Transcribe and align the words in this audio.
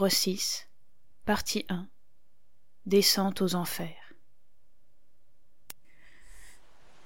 Livre 0.00 0.08
6, 0.08 0.66
Partie 1.26 1.66
1 1.68 1.86
Descente 2.86 3.42
aux 3.42 3.54
enfers. 3.54 4.14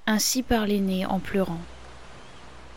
Ainsi 0.06 0.44
parle 0.44 0.68
l'aîné 0.68 1.04
en 1.04 1.18
pleurant. 1.18 1.60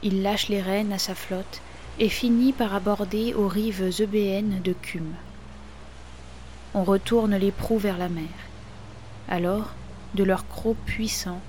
Il 0.02 0.24
lâche 0.24 0.50
les 0.50 0.60
rênes 0.60 0.92
à 0.92 0.98
sa 0.98 1.14
flotte 1.14 1.62
et 2.00 2.10
finit 2.10 2.52
par 2.52 2.74
aborder 2.74 3.36
aux 3.36 3.48
rives 3.48 4.02
eubéennes 4.02 4.60
de 4.64 4.74
Cume. 4.74 5.14
On 6.74 6.84
retourne 6.84 7.36
les 7.36 7.52
proues 7.52 7.78
vers 7.78 8.00
la 8.00 8.10
mer. 8.10 8.34
Alors, 9.28 9.76
de 10.16 10.24
leurs 10.24 10.48
crocs 10.48 10.84
puissants, 10.88 11.42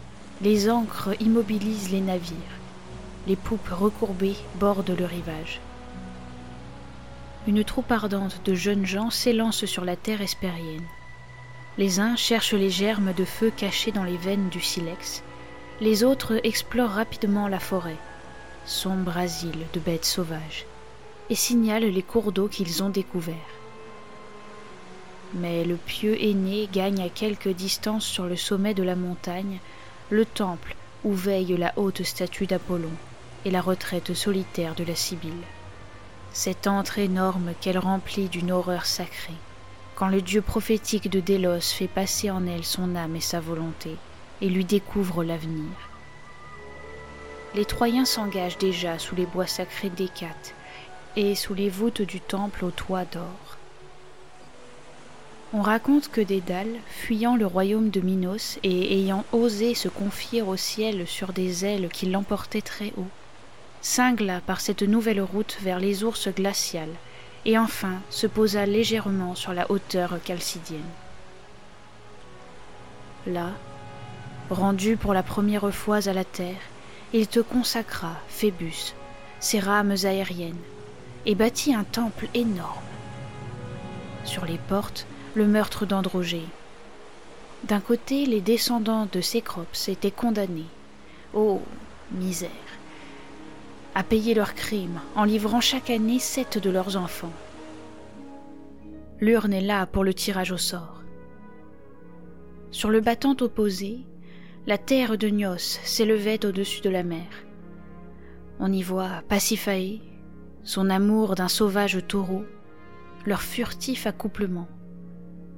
les 0.42 0.68
ancres 0.68 1.14
immobilisent 1.20 1.90
les 1.90 2.02
navires. 2.02 2.58
Les 3.26 3.36
poupes 3.36 3.70
recourbées 3.70 4.36
bordent 4.56 4.94
le 4.98 5.06
rivage 5.06 5.58
une 7.48 7.64
troupe 7.64 7.90
ardente 7.90 8.42
de 8.44 8.54
jeunes 8.54 8.84
gens 8.84 9.08
s'élance 9.08 9.64
sur 9.64 9.86
la 9.86 9.96
terre 9.96 10.20
espérienne. 10.20 10.84
Les 11.78 11.98
uns 11.98 12.14
cherchent 12.14 12.52
les 12.52 12.68
germes 12.68 13.14
de 13.14 13.24
feu 13.24 13.50
cachés 13.56 13.90
dans 13.90 14.04
les 14.04 14.18
veines 14.18 14.50
du 14.50 14.60
silex, 14.60 15.22
les 15.80 16.04
autres 16.04 16.38
explorent 16.44 16.90
rapidement 16.90 17.48
la 17.48 17.58
forêt, 17.58 17.96
sombre 18.66 19.16
asile 19.16 19.64
de 19.72 19.80
bêtes 19.80 20.04
sauvages, 20.04 20.66
et 21.30 21.34
signalent 21.34 21.90
les 21.90 22.02
cours 22.02 22.32
d'eau 22.32 22.48
qu'ils 22.48 22.82
ont 22.82 22.90
découverts. 22.90 23.34
Mais 25.32 25.64
le 25.64 25.76
pieux 25.76 26.22
aîné 26.22 26.68
gagne 26.70 27.00
à 27.00 27.08
quelque 27.08 27.48
distance 27.48 28.04
sur 28.04 28.26
le 28.26 28.36
sommet 28.36 28.74
de 28.74 28.82
la 28.82 28.94
montagne 28.94 29.58
le 30.10 30.26
temple 30.26 30.76
où 31.02 31.14
veille 31.14 31.56
la 31.56 31.72
haute 31.76 32.02
statue 32.02 32.46
d'Apollon 32.46 32.92
et 33.46 33.50
la 33.50 33.62
retraite 33.62 34.12
solitaire 34.12 34.74
de 34.74 34.84
la 34.84 34.94
Sibylle 34.94 35.32
cette 36.38 36.68
antre 36.68 37.00
énorme 37.00 37.50
qu'elle 37.60 37.80
remplit 37.80 38.28
d'une 38.28 38.52
horreur 38.52 38.86
sacrée, 38.86 39.34
quand 39.96 40.06
le 40.06 40.22
dieu 40.22 40.40
prophétique 40.40 41.10
de 41.10 41.18
Délos 41.18 41.74
fait 41.74 41.88
passer 41.88 42.30
en 42.30 42.46
elle 42.46 42.64
son 42.64 42.94
âme 42.94 43.16
et 43.16 43.20
sa 43.20 43.40
volonté, 43.40 43.96
et 44.40 44.48
lui 44.48 44.64
découvre 44.64 45.24
l'avenir. 45.24 45.66
Les 47.56 47.64
Troyens 47.64 48.04
s'engagent 48.04 48.56
déjà 48.56 49.00
sous 49.00 49.16
les 49.16 49.26
bois 49.26 49.48
sacrés 49.48 49.90
d'Hécate 49.90 50.54
et 51.16 51.34
sous 51.34 51.54
les 51.54 51.68
voûtes 51.68 52.02
du 52.02 52.20
temple 52.20 52.66
au 52.66 52.70
toit 52.70 53.04
d'or. 53.04 53.58
On 55.52 55.62
raconte 55.62 56.08
que 56.08 56.20
Dédale, 56.20 56.76
fuyant 56.86 57.34
le 57.34 57.46
royaume 57.46 57.90
de 57.90 58.00
Minos 58.00 58.60
et 58.62 58.96
ayant 59.00 59.24
osé 59.32 59.74
se 59.74 59.88
confier 59.88 60.42
au 60.42 60.56
ciel 60.56 61.04
sur 61.08 61.32
des 61.32 61.64
ailes 61.64 61.88
qui 61.88 62.06
l'emportaient 62.06 62.62
très 62.62 62.92
haut, 62.96 63.10
cingla 63.88 64.42
par 64.42 64.60
cette 64.60 64.82
nouvelle 64.82 65.22
route 65.22 65.56
vers 65.62 65.80
les 65.80 66.04
ours 66.04 66.28
glaciales, 66.28 66.94
et 67.46 67.56
enfin 67.56 68.02
se 68.10 68.26
posa 68.26 68.66
légèrement 68.66 69.34
sur 69.34 69.54
la 69.54 69.70
hauteur 69.70 70.18
calcidienne. 70.22 70.92
Là, 73.26 73.52
rendu 74.50 74.98
pour 74.98 75.14
la 75.14 75.22
première 75.22 75.72
fois 75.72 76.06
à 76.06 76.12
la 76.12 76.24
terre, 76.24 76.60
il 77.14 77.28
te 77.28 77.40
consacra, 77.40 78.12
Phébus, 78.28 78.94
ses 79.40 79.58
rames 79.58 79.96
aériennes, 80.04 80.64
et 81.24 81.34
bâtit 81.34 81.74
un 81.74 81.84
temple 81.84 82.28
énorme. 82.34 82.84
Sur 84.24 84.44
les 84.44 84.58
portes, 84.68 85.06
le 85.34 85.46
meurtre 85.46 85.86
d'Androgée. 85.86 86.46
D'un 87.64 87.80
côté, 87.80 88.26
les 88.26 88.42
descendants 88.42 89.08
de 89.10 89.22
Cécrops 89.22 89.88
étaient 89.88 90.10
condamnés. 90.10 90.70
Oh, 91.32 91.62
misère 92.12 92.67
à 93.98 94.04
payer 94.04 94.32
leurs 94.32 94.54
crimes 94.54 95.00
en 95.16 95.24
livrant 95.24 95.60
chaque 95.60 95.90
année 95.90 96.20
sept 96.20 96.56
de 96.56 96.70
leurs 96.70 96.96
enfants. 96.96 97.32
L'urne 99.18 99.52
est 99.52 99.60
là 99.60 99.86
pour 99.86 100.04
le 100.04 100.14
tirage 100.14 100.52
au 100.52 100.56
sort. 100.56 101.02
Sur 102.70 102.90
le 102.90 103.00
battant 103.00 103.34
opposé, 103.40 103.98
la 104.68 104.78
terre 104.78 105.18
de 105.18 105.26
Nios 105.26 105.80
s'élevait 105.82 106.46
au-dessus 106.46 106.80
de 106.80 106.90
la 106.90 107.02
mer. 107.02 107.26
On 108.60 108.72
y 108.72 108.82
voit 108.82 109.24
Pasiphae, 109.28 110.00
son 110.62 110.90
amour 110.90 111.34
d'un 111.34 111.48
sauvage 111.48 111.98
taureau, 112.06 112.44
leur 113.26 113.42
furtif 113.42 114.06
accouplement, 114.06 114.68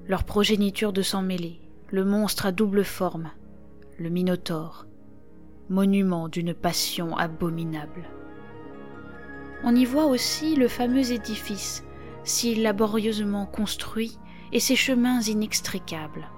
leur 0.07 0.25
progéniture 0.25 0.95
de 0.95 1.03
sang 1.03 1.21
mêlé, 1.21 1.61
le 1.91 2.07
monstre 2.07 2.47
à 2.47 2.53
double 2.53 2.85
forme, 2.85 3.33
le 3.99 4.09
Minotaure, 4.09 4.87
monument 5.69 6.29
d'une 6.29 6.55
passion 6.55 7.15
abominable. 7.19 8.09
On 9.65 9.75
y 9.75 9.85
voit 9.85 10.07
aussi 10.07 10.57
le 10.57 10.69
fameux 10.69 11.13
édifice, 11.13 11.85
si 12.25 12.55
laborieusement 12.55 13.47
construit, 13.47 14.19
et 14.53 14.61
ses 14.61 14.77
chemins 14.77 15.21
inextricables. 15.21 16.29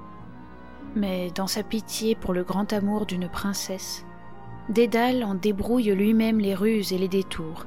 Mais 0.94 1.30
dans 1.30 1.46
sa 1.46 1.62
pitié 1.62 2.14
pour 2.14 2.34
le 2.34 2.44
grand 2.44 2.72
amour 2.72 3.06
d'une 3.06 3.28
princesse, 3.28 4.04
Dédale 4.68 5.24
en 5.24 5.34
débrouille 5.34 5.92
lui-même 5.92 6.38
les 6.38 6.54
ruses 6.54 6.92
et 6.92 6.98
les 6.98 7.08
détours, 7.08 7.66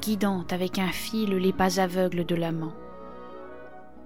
guidant 0.00 0.44
avec 0.50 0.78
un 0.78 0.90
fil 0.90 1.30
les 1.30 1.52
pas 1.52 1.80
aveugles 1.80 2.24
de 2.24 2.34
l'amant. 2.34 2.72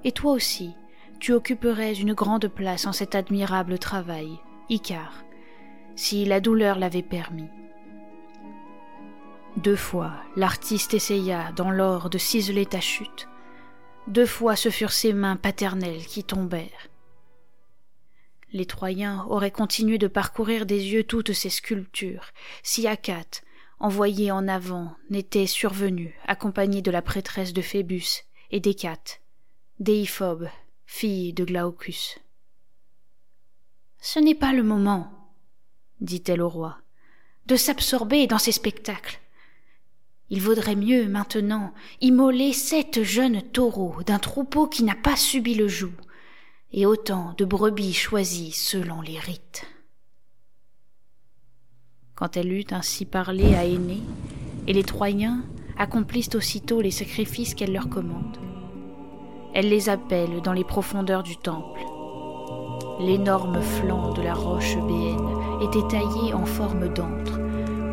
Et 0.04 0.12
toi 0.12 0.32
aussi, 0.32 0.74
tu 1.20 1.32
occuperais 1.32 1.94
une 1.94 2.12
grande 2.12 2.48
place 2.48 2.86
en 2.86 2.92
cet 2.92 3.14
admirable 3.14 3.78
travail, 3.78 4.40
Icare, 4.68 5.24
si 5.96 6.24
la 6.24 6.40
douleur 6.40 6.78
l'avait 6.78 7.02
permis. 7.02 7.48
Deux 9.56 9.76
fois, 9.76 10.14
l'artiste 10.34 10.94
essaya, 10.94 11.52
dans 11.52 11.70
l'or, 11.70 12.08
de 12.08 12.16
ciseler 12.16 12.64
ta 12.64 12.80
chute. 12.80 13.28
Deux 14.06 14.26
fois, 14.26 14.56
ce 14.56 14.70
furent 14.70 14.92
ses 14.92 15.12
mains 15.12 15.36
paternelles 15.36 16.06
qui 16.06 16.24
tombèrent. 16.24 16.88
Les 18.52 18.66
Troyens 18.66 19.26
auraient 19.28 19.50
continué 19.50 19.98
de 19.98 20.06
parcourir 20.06 20.66
des 20.66 20.92
yeux 20.92 21.04
toutes 21.04 21.32
ces 21.32 21.50
sculptures, 21.50 22.32
si 22.62 22.86
Acate, 22.86 23.42
envoyé 23.78 24.30
en 24.30 24.48
avant, 24.48 24.96
n'était 25.10 25.46
survenu, 25.46 26.14
accompagné 26.26 26.82
de 26.82 26.90
la 26.90 27.02
prêtresse 27.02 27.52
de 27.52 27.62
Phébus 27.62 28.24
et 28.50 28.60
d'Hécate, 28.60 29.20
Déiphobe, 29.80 30.48
fille 30.86 31.32
de 31.32 31.44
Glaucus. 31.44 32.18
Ce 34.00 34.18
n'est 34.18 34.34
pas 34.34 34.52
le 34.52 34.62
moment, 34.62 35.10
dit-elle 36.00 36.42
au 36.42 36.48
roi, 36.48 36.78
de 37.46 37.56
s'absorber 37.56 38.26
dans 38.26 38.38
ces 38.38 38.52
spectacles. 38.52 39.20
Il 40.34 40.40
vaudrait 40.40 40.76
mieux, 40.76 41.08
maintenant, 41.08 41.74
immoler 42.00 42.54
sept 42.54 43.02
jeunes 43.02 43.42
taureaux 43.42 43.96
d'un 44.06 44.18
troupeau 44.18 44.66
qui 44.66 44.82
n'a 44.82 44.94
pas 44.94 45.14
subi 45.14 45.54
le 45.54 45.68
joug, 45.68 45.92
et 46.72 46.86
autant 46.86 47.34
de 47.36 47.44
brebis 47.44 47.92
choisies 47.92 48.52
selon 48.52 49.02
les 49.02 49.18
rites. 49.18 49.66
Quand 52.14 52.38
elle 52.38 52.50
eut 52.50 52.64
ainsi 52.70 53.04
parlé 53.04 53.54
à 53.54 53.66
Aînée, 53.66 54.00
et 54.66 54.72
les 54.72 54.84
Troyens 54.84 55.44
accomplissent 55.76 56.34
aussitôt 56.34 56.80
les 56.80 56.90
sacrifices 56.90 57.54
qu'elle 57.54 57.74
leur 57.74 57.90
commande. 57.90 58.38
Elle 59.52 59.68
les 59.68 59.90
appelle 59.90 60.40
dans 60.40 60.54
les 60.54 60.64
profondeurs 60.64 61.24
du 61.24 61.36
temple. 61.36 61.80
L'énorme 63.00 63.60
flanc 63.60 64.14
de 64.14 64.22
la 64.22 64.32
roche 64.32 64.76
béenne 64.76 65.28
était 65.60 65.86
taillé 65.88 66.32
en 66.32 66.46
forme 66.46 66.88
d'antre, 66.88 67.38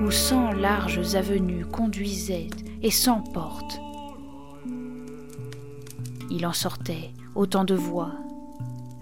cent 0.10 0.52
larges 0.52 1.16
avenues 1.16 1.66
conduisaient 1.66 2.48
et 2.82 2.92
cent 2.92 3.22
portes. 3.22 3.80
Il 6.32 6.46
en 6.46 6.54
sortait 6.54 7.12
autant 7.36 7.64
de 7.64 7.76
voix, 7.76 8.12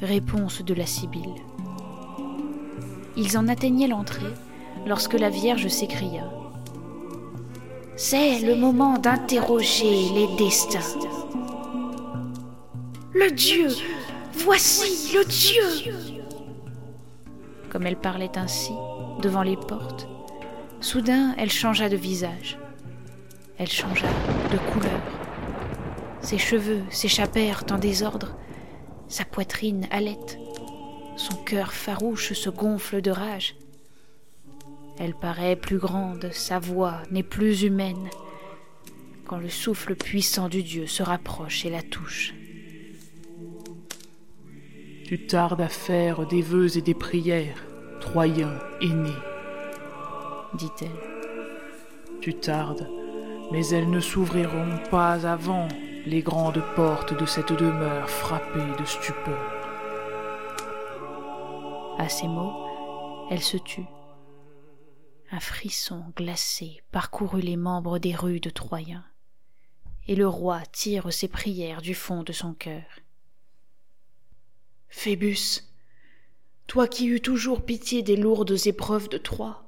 réponse 0.01 0.63
de 0.63 0.73
la 0.73 0.85
Sibylle. 0.85 1.35
Ils 3.15 3.37
en 3.37 3.47
atteignaient 3.47 3.87
l'entrée 3.87 4.33
lorsque 4.85 5.13
la 5.13 5.29
Vierge 5.29 5.67
s'écria 5.67 6.23
C'est 7.95 8.39
le 8.39 8.55
moment 8.55 8.97
d'interroger 8.97 10.09
les 10.13 10.27
destins. 10.37 10.79
Le 13.13 13.31
Dieu 13.31 13.69
Voici 14.33 15.15
le 15.15 15.25
Dieu 15.25 15.93
Comme 17.69 17.87
elle 17.87 17.97
parlait 17.97 18.37
ainsi, 18.37 18.71
devant 19.21 19.41
les 19.41 19.57
portes, 19.57 20.07
soudain 20.87 21.35
elle 21.37 21.51
changea 21.51 21.89
de 21.89 21.97
visage. 21.97 22.57
Elle 23.57 23.69
changea 23.69 24.07
de 24.53 24.57
couleur. 24.71 25.01
Ses 26.21 26.37
cheveux 26.37 26.81
s'échappèrent 26.89 27.65
en 27.71 27.77
désordre, 27.77 28.37
sa 29.09 29.25
poitrine 29.25 29.85
halète, 29.91 30.39
son 31.17 31.35
cœur 31.43 31.73
farouche 31.73 32.31
se 32.31 32.49
gonfle 32.49 33.01
de 33.01 33.11
rage. 33.11 33.57
Elle 34.97 35.13
paraît 35.13 35.57
plus 35.57 35.77
grande, 35.77 36.29
sa 36.31 36.57
voix 36.57 37.03
n'est 37.11 37.21
plus 37.21 37.63
humaine, 37.63 38.09
quand 39.25 39.39
le 39.39 39.49
souffle 39.49 39.93
puissant 39.93 40.47
du 40.47 40.63
Dieu 40.63 40.87
se 40.87 41.03
rapproche 41.03 41.65
et 41.65 41.69
la 41.69 41.81
touche. 41.81 42.33
Tu 45.03 45.27
tardes 45.27 45.61
à 45.61 45.67
faire 45.67 46.25
des 46.25 46.41
vœux 46.41 46.77
et 46.77 46.81
des 46.81 46.93
prières, 46.93 47.61
Troyen 47.99 48.57
aîné, 48.79 49.11
dit-elle. 50.57 50.89
Tu 52.21 52.33
tardes, 52.33 52.89
mais 53.51 53.65
elles 53.67 53.89
ne 53.89 53.99
s'ouvriront 53.99 54.77
pas 54.89 55.25
avant 55.25 55.67
les 56.05 56.21
grandes 56.21 56.63
portes 56.75 57.17
de 57.17 57.25
cette 57.25 57.53
demeure 57.53 58.09
frappée 58.09 58.75
de 58.79 58.85
stupeur. 58.85 59.53
À 61.97 62.09
ces 62.09 62.27
mots, 62.27 63.27
elle 63.29 63.41
se 63.41 63.57
tut. 63.57 63.85
Un 65.31 65.39
frisson 65.39 66.05
glacé 66.15 66.81
parcourut 66.91 67.41
les 67.41 67.57
membres 67.57 67.99
des 67.99 68.15
rues 68.15 68.39
de 68.39 68.49
Troyen, 68.49 69.03
et 70.07 70.15
le 70.15 70.27
roi 70.27 70.61
tire 70.71 71.11
ses 71.11 71.27
prières 71.27 71.81
du 71.81 71.93
fond 71.93 72.23
de 72.23 72.31
son 72.31 72.53
cœur. 72.53 72.85
Phébus, 74.87 75.63
toi 76.65 76.87
qui 76.87 77.07
eus 77.07 77.19
toujours 77.19 77.65
pitié 77.65 78.03
des 78.03 78.15
lourdes 78.15 78.55
épreuves 78.65 79.09
de 79.09 79.17
Troie, 79.17 79.66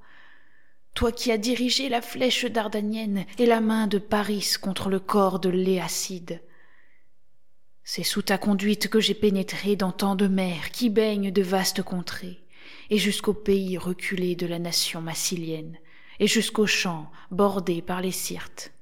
toi 1.00 1.14
qui 1.14 1.32
as 1.32 1.38
dirigé 1.38 1.88
la 1.88 2.02
flèche 2.02 2.44
dardanienne 2.44 3.26
et 3.38 3.46
la 3.46 3.62
main 3.62 3.88
de 3.88 4.00
Paris 4.00 4.56
contre 4.62 4.90
le 4.90 5.00
corps 5.00 5.40
de 5.40 5.48
Léacide. 5.48 6.42
C'est 7.86 8.04
sous 8.04 8.22
ta 8.22 8.38
conduite 8.38 8.90
que 8.90 9.00
j'ai 9.00 9.14
pénétré 9.14 9.78
dans 9.78 9.94
tant 9.94 10.16
de 10.16 10.28
mers 10.28 10.72
qui 10.72 10.90
baignent 10.90 11.32
de 11.32 11.42
vastes 11.42 11.84
contrées, 11.84 12.44
et 12.90 12.98
jusqu'au 12.98 13.34
pays 13.34 13.78
reculé 13.78 14.36
de 14.36 14.46
la 14.46 14.60
nation 14.60 15.00
massilienne, 15.00 15.78
et 16.20 16.28
jusqu'aux 16.28 16.68
champs 16.68 17.10
bordés 17.32 17.82
par 17.82 18.02
les 18.02 18.12
Syrtes. 18.12 18.74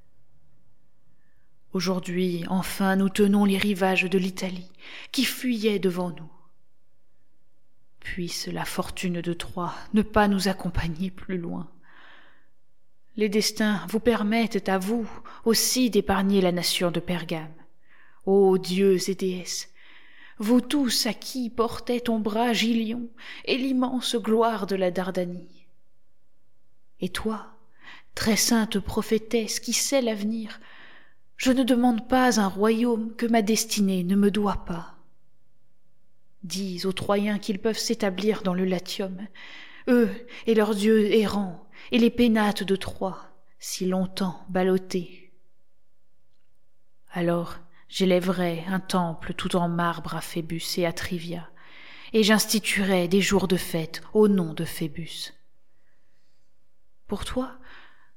Aujourd'hui, 1.71 2.45
enfin, 2.49 2.95
nous 2.95 3.09
tenons 3.09 3.45
les 3.45 3.59
rivages 3.59 4.09
de 4.09 4.17
l'Italie, 4.17 4.71
qui 5.11 5.23
fuyaient 5.23 5.77
devant 5.77 6.09
nous. 6.09 6.31
Puisse 7.99 8.47
la 8.47 8.65
fortune 8.65 9.21
de 9.21 9.33
Troie 9.33 9.75
ne 9.93 10.01
pas 10.01 10.27
nous 10.27 10.47
accompagner 10.47 11.11
plus 11.11 11.37
loin. 11.37 11.69
Les 13.17 13.29
destins 13.29 13.81
vous 13.89 13.99
permettent 13.99 14.69
à 14.69 14.77
vous 14.77 15.09
aussi 15.43 15.89
d'épargner 15.89 16.39
la 16.39 16.51
nation 16.51 16.91
de 16.91 16.99
Pergame. 16.99 17.53
Ô 18.27 18.59
dieux 18.59 19.09
et 19.09 19.15
déesses, 19.15 19.69
vous 20.37 20.61
tous 20.61 21.07
à 21.07 21.13
qui 21.13 21.49
portait 21.49 22.01
ton 22.01 22.19
bras 22.19 22.53
Gilion 22.53 23.09
et 23.45 23.57
l'immense 23.57 24.15
gloire 24.15 24.67
de 24.67 24.75
la 24.75 24.91
Dardanie. 24.91 25.65
Et 26.99 27.09
toi, 27.09 27.47
très 28.13 28.35
sainte 28.35 28.79
prophétesse 28.79 29.59
qui 29.59 29.73
sait 29.73 30.01
l'avenir, 30.03 30.59
je 31.37 31.51
ne 31.51 31.63
demande 31.63 32.07
pas 32.07 32.39
un 32.39 32.47
royaume 32.47 33.15
que 33.15 33.25
ma 33.25 33.41
destinée 33.41 34.03
ne 34.03 34.15
me 34.15 34.29
doit 34.29 34.63
pas. 34.65 34.95
Dis 36.43 36.85
aux 36.85 36.93
Troyens 36.93 37.39
qu'ils 37.39 37.59
peuvent 37.59 37.79
s'établir 37.79 38.43
dans 38.43 38.53
le 38.53 38.65
Latium, 38.65 39.27
eux 39.87 40.09
et 40.45 40.53
leurs 40.53 40.75
dieux 40.75 41.11
errants, 41.13 41.66
et 41.91 41.97
les 41.97 42.09
pénates 42.09 42.63
de 42.63 42.75
Troie, 42.75 43.25
si 43.59 43.85
longtemps 43.85 44.45
ballottés. 44.49 45.31
Alors 47.11 47.55
j'élèverai 47.89 48.63
un 48.67 48.79
temple 48.79 49.33
tout 49.33 49.55
en 49.55 49.69
marbre 49.69 50.15
à 50.15 50.21
Phébus 50.21 50.63
et 50.77 50.85
à 50.85 50.93
Trivia, 50.93 51.49
et 52.13 52.23
j'instituerai 52.23 53.07
des 53.07 53.21
jours 53.21 53.47
de 53.47 53.57
fête 53.57 54.01
au 54.13 54.27
nom 54.27 54.53
de 54.53 54.65
Phébus. 54.65 55.33
Pour 57.07 57.25
toi, 57.25 57.57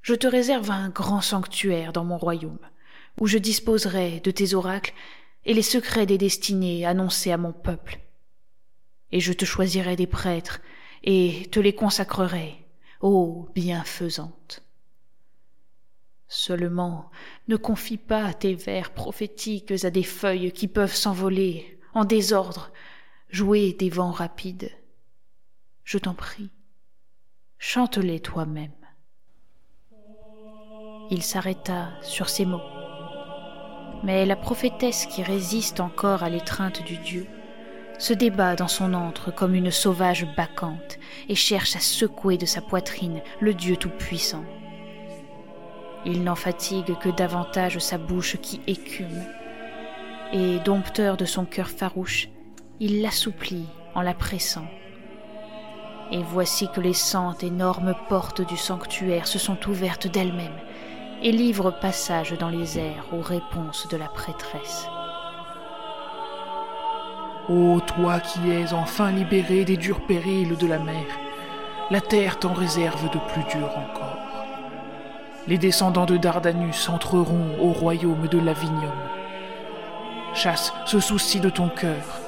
je 0.03 0.15
te 0.15 0.27
réserve 0.27 0.71
un 0.71 0.89
grand 0.89 1.21
sanctuaire 1.21 1.93
dans 1.93 2.05
mon 2.05 2.19
royaume, 2.19 2.59
où 3.21 3.27
je 3.27 3.39
disposerai 3.39 4.21
de 4.21 4.31
tes 4.31 4.55
oracles 4.55 4.95
et 5.45 5.55
les 5.55 5.63
secrets 5.63 6.07
des 6.07 6.19
destinées 6.19 6.87
annoncés 6.87 7.33
à 7.33 7.37
mon 7.37 7.53
peuple. 7.53 8.01
Et 9.13 9.21
je 9.21 9.33
te 9.33 9.45
choisirai 9.45 9.97
des 9.97 10.07
prêtres 10.07 10.61
et 11.03 11.49
te 11.51 11.61
les 11.61 11.75
consacrerai 11.75 12.65
ô 13.01 13.49
bienfaisante. 13.55 14.63
Seulement, 16.29 17.11
ne 17.49 17.57
confie 17.57 17.97
pas 17.97 18.33
tes 18.35 18.55
vers 18.55 18.93
prophétiques 18.93 19.85
à 19.85 19.91
des 19.91 20.05
feuilles 20.05 20.53
qui 20.53 20.69
peuvent 20.69 20.95
s'envoler 20.95 21.81
en 21.93 22.05
désordre, 22.05 22.71
jouer 23.31 23.73
des 23.73 23.91
vents 23.91 24.13
rapides. 24.13 24.71
Je 25.83 25.99
t'en 25.99 26.15
prie, 26.15 26.51
chante-les 27.59 28.21
toi-même. 28.21 28.71
Il 31.11 31.23
s'arrêta 31.23 31.91
sur 32.03 32.29
ces 32.29 32.45
mots. 32.45 32.63
Mais 34.05 34.25
la 34.25 34.37
prophétesse 34.37 35.07
qui 35.07 35.25
résiste 35.25 35.81
encore 35.81 36.23
à 36.23 36.31
l'étreinte 36.31 36.85
du 36.85 36.97
Dieu 36.99 37.27
se 38.01 38.15
débat 38.15 38.57
dans 38.57 38.69
son 38.69 38.95
antre 38.95 39.31
comme 39.31 39.55
une 39.55 39.71
sauvage 39.71 40.27
bacchante 40.35 40.99
et 41.29 41.35
cherche 41.35 41.77
à 41.77 41.81
secouer 41.81 42.39
de 42.39 42.47
sa 42.47 42.63
poitrine 42.63 43.21
le 43.41 43.53
Dieu 43.53 43.77
tout-puissant. 43.77 44.45
Il 46.07 46.25
n'en 46.25 46.35
fatigue 46.35 46.97
que 46.99 47.11
davantage 47.11 47.79
sa 47.79 47.99
bouche 47.99 48.39
qui 48.41 48.63
écume, 48.67 49.23
et 50.33 50.59
dompteur 50.61 51.19
de 51.19 51.27
son 51.27 51.45
cœur 51.45 51.69
farouche, 51.69 52.31
il 52.81 53.03
l'assouplit 53.03 53.67
en 53.95 54.01
la 54.01 54.15
pressant. 54.15 54.67
Et 56.11 56.23
voici 56.23 56.69
que 56.75 56.81
les 56.81 56.95
cent 56.95 57.37
énormes 57.43 57.95
portes 58.09 58.41
du 58.41 58.57
sanctuaire 58.57 59.27
se 59.27 59.39
sont 59.39 59.69
ouvertes 59.69 60.07
d'elles-mêmes 60.07 60.59
et 61.23 61.33
livrent 61.33 61.79
passage 61.79 62.33
dans 62.39 62.49
les 62.49 62.79
airs 62.79 63.13
aux 63.13 63.21
réponses 63.21 63.87
de 63.89 63.99
la 63.99 64.09
prêtresse. 64.09 64.89
Ô 67.49 67.81
toi 67.81 68.21
qui 68.21 68.51
es 68.51 68.73
enfin 68.73 69.11
libéré 69.11 69.65
des 69.65 69.77
durs 69.77 70.01
périls 70.07 70.57
de 70.57 70.67
la 70.67 70.79
mer, 70.79 71.05
la 71.91 72.01
terre 72.01 72.39
t'en 72.39 72.53
réserve 72.53 73.11
de 73.11 73.19
plus 73.33 73.43
durs 73.51 73.77
encore. 73.77 74.19
Les 75.49 75.59
descendants 75.59 76.07
de 76.07 76.17
Dardanus 76.17 76.89
entreront 76.89 77.57
au 77.59 77.73
royaume 77.73 78.29
de 78.29 78.39
Lavinium. 78.39 78.93
Chasse 80.35 80.73
ce 80.85 81.01
souci 81.01 81.41
de 81.41 81.51
ton 81.51 81.69
cœur, 81.71 82.21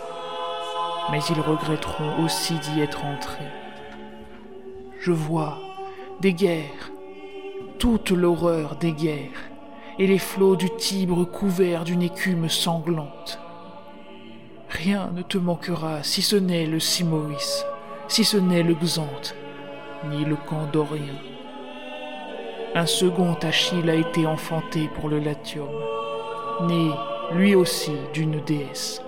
mais 1.10 1.20
ils 1.30 1.40
regretteront 1.40 2.24
aussi 2.24 2.54
d'y 2.54 2.80
être 2.80 3.04
entrés. 3.04 3.52
Je 4.98 5.12
vois 5.12 5.58
des 6.20 6.32
guerres, 6.32 6.90
toute 7.78 8.10
l'horreur 8.10 8.76
des 8.76 8.92
guerres, 8.92 9.50
et 9.98 10.06
les 10.06 10.18
flots 10.18 10.56
du 10.56 10.70
Tibre 10.76 11.24
couverts 11.24 11.84
d'une 11.84 12.02
écume 12.02 12.48
sanglante. 12.48 13.41
Rien 14.74 15.10
ne 15.12 15.20
te 15.20 15.36
manquera 15.36 16.02
si 16.02 16.22
ce 16.22 16.34
n'est 16.34 16.64
le 16.64 16.80
Simoïs, 16.80 17.66
si 18.08 18.24
ce 18.24 18.38
n'est 18.38 18.62
le 18.62 18.72
Xanthe, 18.74 19.36
ni 20.08 20.24
le 20.24 20.34
camp 20.34 20.66
dorien. 20.72 21.14
Un 22.74 22.86
second 22.86 23.34
Achille 23.42 23.90
a 23.90 23.94
été 23.94 24.26
enfanté 24.26 24.88
pour 24.94 25.10
le 25.10 25.18
Latium, 25.18 25.68
né 26.62 26.90
lui 27.32 27.54
aussi 27.54 27.92
d'une 28.14 28.40
déesse, 28.40 29.02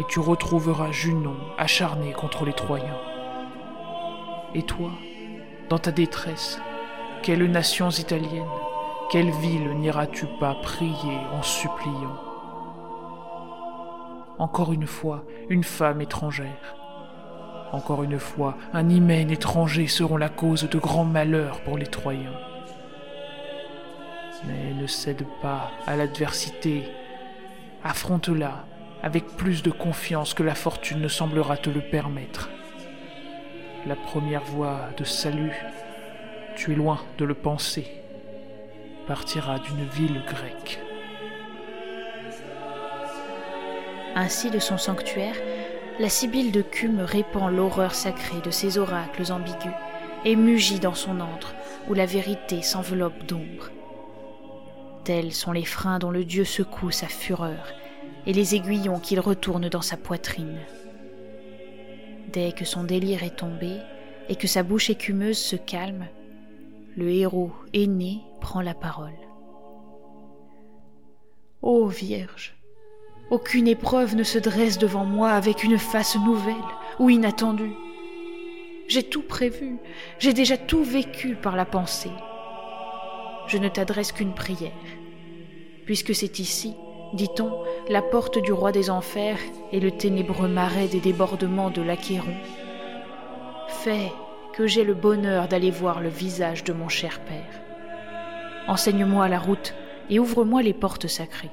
et 0.00 0.04
tu 0.08 0.18
retrouveras 0.18 0.90
Junon 0.90 1.36
acharné 1.58 2.12
contre 2.12 2.44
les 2.44 2.52
Troyens. 2.52 2.98
Et 4.56 4.64
toi, 4.64 4.90
dans 5.68 5.78
ta 5.78 5.92
détresse, 5.92 6.58
quelles 7.22 7.48
nations 7.48 7.90
italiennes, 7.90 8.58
quelle 9.12 9.30
ville 9.30 9.74
n'iras-tu 9.78 10.26
pas 10.40 10.56
prier 10.56 11.18
en 11.38 11.42
suppliant? 11.42 12.31
Encore 14.42 14.72
une 14.72 14.88
fois 14.88 15.24
une 15.48 15.62
femme 15.62 16.00
étrangère. 16.00 16.74
Encore 17.70 18.02
une 18.02 18.18
fois, 18.18 18.56
un 18.72 18.90
hymen 18.90 19.30
étranger 19.30 19.86
seront 19.86 20.16
la 20.16 20.28
cause 20.28 20.68
de 20.68 20.78
grands 20.78 21.04
malheurs 21.04 21.62
pour 21.62 21.78
les 21.78 21.86
Troyens. 21.86 22.38
Mais 24.46 24.74
ne 24.74 24.86
cède 24.88 25.24
pas 25.40 25.70
à 25.86 25.96
l'adversité. 25.96 26.82
Affronte-la 27.84 28.66
avec 29.02 29.24
plus 29.36 29.62
de 29.62 29.70
confiance 29.70 30.34
que 30.34 30.42
la 30.42 30.56
fortune 30.56 31.00
ne 31.00 31.08
semblera 31.08 31.56
te 31.56 31.70
le 31.70 31.80
permettre. 31.80 32.50
La 33.86 33.94
première 33.94 34.44
voie 34.44 34.90
de 34.96 35.04
salut, 35.04 35.54
tu 36.56 36.72
es 36.72 36.74
loin 36.74 37.00
de 37.18 37.24
le 37.24 37.34
penser, 37.34 37.86
partira 39.06 39.60
d'une 39.60 39.84
ville 39.84 40.22
grecque. 40.26 40.81
Ainsi 44.14 44.50
de 44.50 44.58
son 44.58 44.76
sanctuaire, 44.76 45.36
la 45.98 46.08
Sibylle 46.08 46.52
de 46.52 46.62
Cume 46.62 47.00
répand 47.00 47.50
l'horreur 47.50 47.94
sacrée 47.94 48.40
de 48.44 48.50
ses 48.50 48.76
oracles 48.76 49.32
ambigus 49.32 49.72
et 50.24 50.36
mugit 50.36 50.80
dans 50.80 50.94
son 50.94 51.20
antre 51.20 51.54
où 51.88 51.94
la 51.94 52.06
vérité 52.06 52.62
s'enveloppe 52.62 53.24
d'ombre. 53.24 53.70
Tels 55.04 55.32
sont 55.32 55.52
les 55.52 55.64
freins 55.64 55.98
dont 55.98 56.10
le 56.10 56.24
dieu 56.24 56.44
secoue 56.44 56.90
sa 56.90 57.08
fureur 57.08 57.72
et 58.26 58.32
les 58.32 58.54
aiguillons 58.54 59.00
qu'il 59.00 59.18
retourne 59.18 59.68
dans 59.68 59.82
sa 59.82 59.96
poitrine. 59.96 60.60
Dès 62.32 62.52
que 62.52 62.64
son 62.64 62.84
délire 62.84 63.24
est 63.24 63.36
tombé 63.36 63.78
et 64.28 64.36
que 64.36 64.46
sa 64.46 64.62
bouche 64.62 64.90
écumeuse 64.90 65.38
se 65.38 65.56
calme, 65.56 66.06
le 66.96 67.08
héros 67.08 67.52
aîné 67.72 68.20
prend 68.40 68.60
la 68.60 68.74
parole. 68.74 69.10
Ô 71.62 71.86
Vierge, 71.86 72.54
aucune 73.32 73.66
épreuve 73.66 74.14
ne 74.14 74.24
se 74.24 74.38
dresse 74.38 74.76
devant 74.76 75.06
moi 75.06 75.30
avec 75.30 75.64
une 75.64 75.78
face 75.78 76.16
nouvelle 76.16 76.54
ou 76.98 77.08
inattendue. 77.08 77.72
J'ai 78.88 79.02
tout 79.02 79.22
prévu, 79.22 79.78
j'ai 80.18 80.34
déjà 80.34 80.58
tout 80.58 80.84
vécu 80.84 81.34
par 81.34 81.56
la 81.56 81.64
pensée. 81.64 82.10
Je 83.46 83.56
ne 83.56 83.68
t'adresse 83.68 84.12
qu'une 84.12 84.34
prière, 84.34 84.70
puisque 85.86 86.14
c'est 86.14 86.40
ici, 86.40 86.74
dit-on, 87.14 87.50
la 87.88 88.02
porte 88.02 88.36
du 88.36 88.52
roi 88.52 88.70
des 88.70 88.90
enfers 88.90 89.38
et 89.72 89.80
le 89.80 89.92
ténébreux 89.92 90.48
marais 90.48 90.88
des 90.88 91.00
débordements 91.00 91.70
de 91.70 91.80
l'Achéron. 91.80 92.36
Fais 93.66 94.12
que 94.52 94.66
j'ai 94.66 94.84
le 94.84 94.92
bonheur 94.92 95.48
d'aller 95.48 95.70
voir 95.70 96.02
le 96.02 96.10
visage 96.10 96.64
de 96.64 96.74
mon 96.74 96.90
cher 96.90 97.18
père. 97.20 97.62
Enseigne-moi 98.68 99.26
la 99.28 99.38
route 99.38 99.72
et 100.10 100.18
ouvre-moi 100.18 100.60
les 100.60 100.74
portes 100.74 101.06
sacrées. 101.06 101.50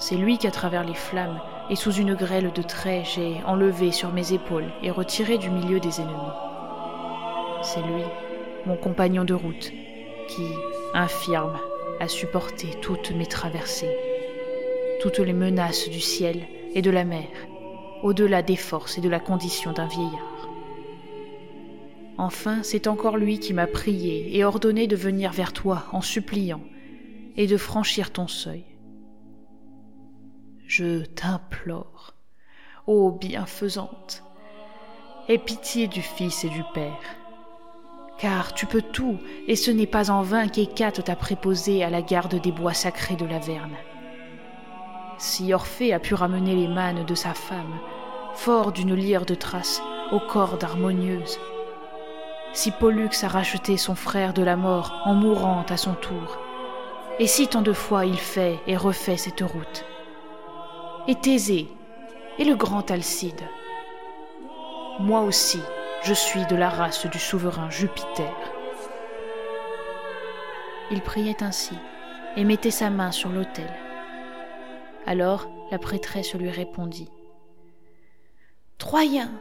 C'est 0.00 0.16
lui 0.16 0.38
qu'à 0.38 0.50
travers 0.50 0.82
les 0.82 0.94
flammes 0.94 1.38
et 1.68 1.76
sous 1.76 1.92
une 1.92 2.14
grêle 2.14 2.52
de 2.54 2.62
traits 2.62 3.04
j'ai 3.14 3.42
enlevé 3.44 3.92
sur 3.92 4.12
mes 4.12 4.32
épaules 4.32 4.72
et 4.82 4.90
retiré 4.90 5.36
du 5.36 5.50
milieu 5.50 5.78
des 5.78 6.00
ennemis. 6.00 6.32
C'est 7.62 7.82
lui, 7.82 8.02
mon 8.64 8.76
compagnon 8.76 9.24
de 9.24 9.34
route, 9.34 9.70
qui, 10.26 10.46
infirme, 10.94 11.58
a 12.00 12.08
supporté 12.08 12.68
toutes 12.80 13.10
mes 13.10 13.26
traversées, 13.26 13.94
toutes 15.02 15.18
les 15.18 15.34
menaces 15.34 15.90
du 15.90 16.00
ciel 16.00 16.46
et 16.74 16.80
de 16.80 16.90
la 16.90 17.04
mer, 17.04 17.28
au-delà 18.02 18.40
des 18.40 18.56
forces 18.56 18.96
et 18.96 19.02
de 19.02 19.08
la 19.10 19.20
condition 19.20 19.72
d'un 19.72 19.86
vieillard. 19.86 20.48
Enfin, 22.16 22.62
c'est 22.62 22.86
encore 22.86 23.18
lui 23.18 23.38
qui 23.38 23.52
m'a 23.52 23.66
prié 23.66 24.34
et 24.34 24.44
ordonné 24.44 24.86
de 24.86 24.96
venir 24.96 25.30
vers 25.30 25.52
toi 25.52 25.84
en 25.92 26.00
suppliant 26.00 26.62
et 27.36 27.46
de 27.46 27.58
franchir 27.58 28.12
ton 28.12 28.28
seuil 28.28 28.64
je 30.70 31.00
t'implore, 31.04 32.14
ô 32.86 33.10
bienfaisante, 33.10 34.22
aie 35.28 35.36
pitié 35.36 35.88
du 35.88 36.00
Fils 36.00 36.44
et 36.44 36.48
du 36.48 36.62
Père. 36.72 37.16
Car 38.20 38.54
tu 38.54 38.66
peux 38.66 38.80
tout, 38.80 39.18
et 39.48 39.56
ce 39.56 39.72
n'est 39.72 39.88
pas 39.88 40.12
en 40.12 40.22
vain 40.22 40.46
qu'Hécate 40.46 41.02
t'a 41.02 41.16
préposé 41.16 41.82
à 41.82 41.90
la 41.90 42.02
garde 42.02 42.40
des 42.40 42.52
bois 42.52 42.72
sacrés 42.72 43.16
de 43.16 43.26
l'Averne. 43.26 43.74
Si 45.18 45.52
Orphée 45.52 45.92
a 45.92 45.98
pu 45.98 46.14
ramener 46.14 46.54
les 46.54 46.68
mânes 46.68 47.04
de 47.04 47.14
sa 47.16 47.34
femme, 47.34 47.80
fort 48.34 48.70
d'une 48.70 48.94
lyre 48.94 49.26
de 49.26 49.34
traces, 49.34 49.82
aux 50.12 50.20
cordes 50.20 50.62
harmonieuses, 50.62 51.40
si 52.52 52.70
Pollux 52.70 53.10
a 53.24 53.28
racheté 53.28 53.76
son 53.76 53.96
frère 53.96 54.32
de 54.34 54.44
la 54.44 54.54
mort 54.54 55.02
en 55.04 55.14
mourant 55.14 55.66
à 55.68 55.76
son 55.76 55.94
tour, 55.94 56.38
et 57.18 57.26
si 57.26 57.48
tant 57.48 57.62
de 57.62 57.72
fois 57.72 58.06
il 58.06 58.18
fait 58.18 58.60
et 58.68 58.76
refait 58.76 59.16
cette 59.16 59.40
route, 59.40 59.84
et 61.10 61.16
Thésée 61.16 61.66
et 62.38 62.44
le 62.44 62.54
grand 62.54 62.88
Alcide. 62.88 63.42
Moi 65.00 65.22
aussi, 65.22 65.58
je 66.04 66.14
suis 66.14 66.46
de 66.46 66.54
la 66.54 66.68
race 66.68 67.04
du 67.08 67.18
souverain 67.18 67.68
Jupiter. 67.68 68.32
Il 70.92 71.00
priait 71.00 71.42
ainsi 71.42 71.74
et 72.36 72.44
mettait 72.44 72.70
sa 72.70 72.90
main 72.90 73.10
sur 73.10 73.28
l'autel. 73.28 73.68
Alors 75.04 75.50
la 75.72 75.80
prêtresse 75.80 76.32
lui 76.34 76.48
répondit. 76.48 77.10
Troyen, 78.78 79.32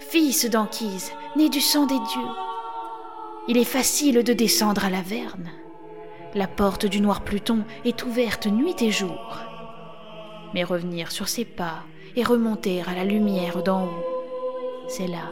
fils 0.00 0.50
d'Anchise, 0.50 1.12
né 1.34 1.48
du 1.48 1.62
sang 1.62 1.86
des 1.86 1.98
dieux, 1.98 2.34
il 3.48 3.56
est 3.56 3.64
facile 3.64 4.22
de 4.22 4.34
descendre 4.34 4.84
à 4.84 4.90
l'Averne. 4.90 5.48
La 6.34 6.46
porte 6.46 6.84
du 6.84 7.00
noir 7.00 7.22
Pluton 7.22 7.64
est 7.86 8.04
ouverte 8.04 8.48
nuit 8.48 8.76
et 8.82 8.90
jour 8.90 9.49
mais 10.54 10.64
revenir 10.64 11.12
sur 11.12 11.28
ses 11.28 11.44
pas 11.44 11.82
et 12.16 12.24
remonter 12.24 12.82
à 12.82 12.94
la 12.94 13.04
lumière 13.04 13.62
d'en 13.62 13.84
haut, 13.84 14.04
c'est 14.88 15.06
là 15.06 15.30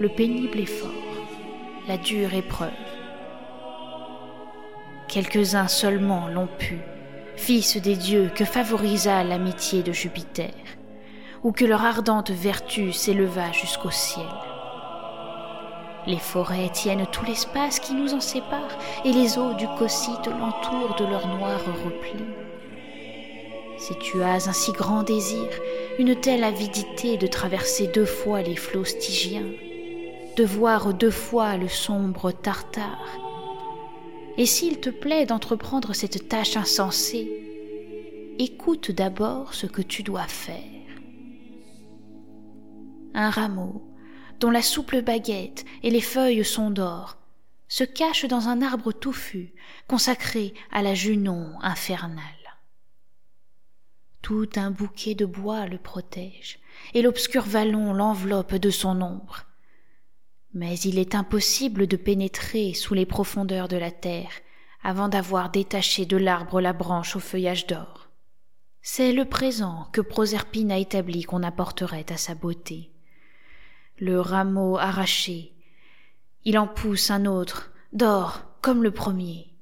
le 0.00 0.08
pénible 0.08 0.58
effort, 0.58 0.90
la 1.86 1.96
dure 1.96 2.34
épreuve. 2.34 2.70
Quelques-uns 5.08 5.68
seulement 5.68 6.26
l'ont 6.28 6.48
pu, 6.58 6.78
fils 7.36 7.76
des 7.76 7.94
dieux 7.94 8.30
que 8.34 8.44
favorisa 8.44 9.22
l'amitié 9.22 9.82
de 9.82 9.92
Jupiter, 9.92 10.52
ou 11.44 11.52
que 11.52 11.64
leur 11.64 11.84
ardente 11.84 12.30
vertu 12.30 12.92
s'éleva 12.92 13.52
jusqu'au 13.52 13.90
ciel. 13.90 14.26
Les 16.06 16.18
forêts 16.18 16.70
tiennent 16.70 17.06
tout 17.12 17.24
l'espace 17.24 17.78
qui 17.78 17.94
nous 17.94 18.14
en 18.14 18.20
sépare, 18.20 18.76
et 19.04 19.12
les 19.12 19.38
eaux 19.38 19.54
du 19.54 19.66
Cocyte 19.78 20.26
l'entourent 20.26 20.96
de 20.98 21.04
leurs 21.04 21.28
noirs 21.28 21.64
replis. 21.84 22.24
Si 23.78 23.94
tu 23.98 24.22
as 24.22 24.48
un 24.48 24.52
si 24.52 24.72
grand 24.72 25.02
désir, 25.02 25.48
une 25.98 26.14
telle 26.14 26.44
avidité 26.44 27.16
de 27.16 27.26
traverser 27.26 27.88
deux 27.88 28.04
fois 28.04 28.42
les 28.42 28.56
flots 28.56 28.84
stygiens, 28.84 29.50
de 30.36 30.44
voir 30.44 30.94
deux 30.94 31.10
fois 31.10 31.56
le 31.56 31.68
sombre 31.68 32.32
Tartare, 32.32 33.18
et 34.36 34.46
s'il 34.46 34.80
te 34.80 34.90
plaît 34.90 35.26
d'entreprendre 35.26 35.92
cette 35.92 36.28
tâche 36.28 36.56
insensée, 36.56 37.30
écoute 38.38 38.90
d'abord 38.90 39.54
ce 39.54 39.66
que 39.66 39.82
tu 39.82 40.02
dois 40.02 40.26
faire. 40.26 40.60
Un 43.14 43.30
rameau, 43.30 43.82
dont 44.40 44.50
la 44.50 44.62
souple 44.62 45.02
baguette 45.02 45.64
et 45.84 45.90
les 45.90 46.00
feuilles 46.00 46.44
sont 46.44 46.70
d'or, 46.70 47.16
se 47.68 47.84
cache 47.84 48.26
dans 48.26 48.48
un 48.48 48.60
arbre 48.60 48.92
touffu 48.92 49.52
consacré 49.88 50.52
à 50.72 50.82
la 50.82 50.94
Junon 50.94 51.52
infernale. 51.62 52.22
Tout 54.24 54.48
un 54.56 54.70
bouquet 54.70 55.14
de 55.14 55.26
bois 55.26 55.66
le 55.66 55.76
protège, 55.76 56.58
et 56.94 57.02
l'obscur 57.02 57.42
vallon 57.42 57.92
l'enveloppe 57.92 58.54
de 58.54 58.70
son 58.70 59.02
ombre. 59.02 59.44
Mais 60.54 60.78
il 60.78 60.98
est 60.98 61.14
impossible 61.14 61.86
de 61.86 61.98
pénétrer 61.98 62.72
sous 62.72 62.94
les 62.94 63.04
profondeurs 63.04 63.68
de 63.68 63.76
la 63.76 63.90
terre 63.90 64.30
avant 64.82 65.10
d'avoir 65.10 65.50
détaché 65.50 66.06
de 66.06 66.16
l'arbre 66.16 66.62
la 66.62 66.72
branche 66.72 67.16
au 67.16 67.20
feuillage 67.20 67.66
d'or. 67.66 68.08
C'est 68.80 69.12
le 69.12 69.26
présent 69.26 69.88
que 69.92 70.00
Proserpine 70.00 70.72
a 70.72 70.78
établi 70.78 71.24
qu'on 71.24 71.42
apporterait 71.42 72.06
à 72.10 72.16
sa 72.16 72.34
beauté. 72.34 72.92
Le 73.98 74.18
rameau 74.22 74.78
arraché, 74.78 75.52
il 76.46 76.56
en 76.56 76.66
pousse 76.66 77.10
un 77.10 77.26
autre, 77.26 77.72
d'or 77.92 78.42
comme 78.62 78.82
le 78.82 78.90
premier, 78.90 79.52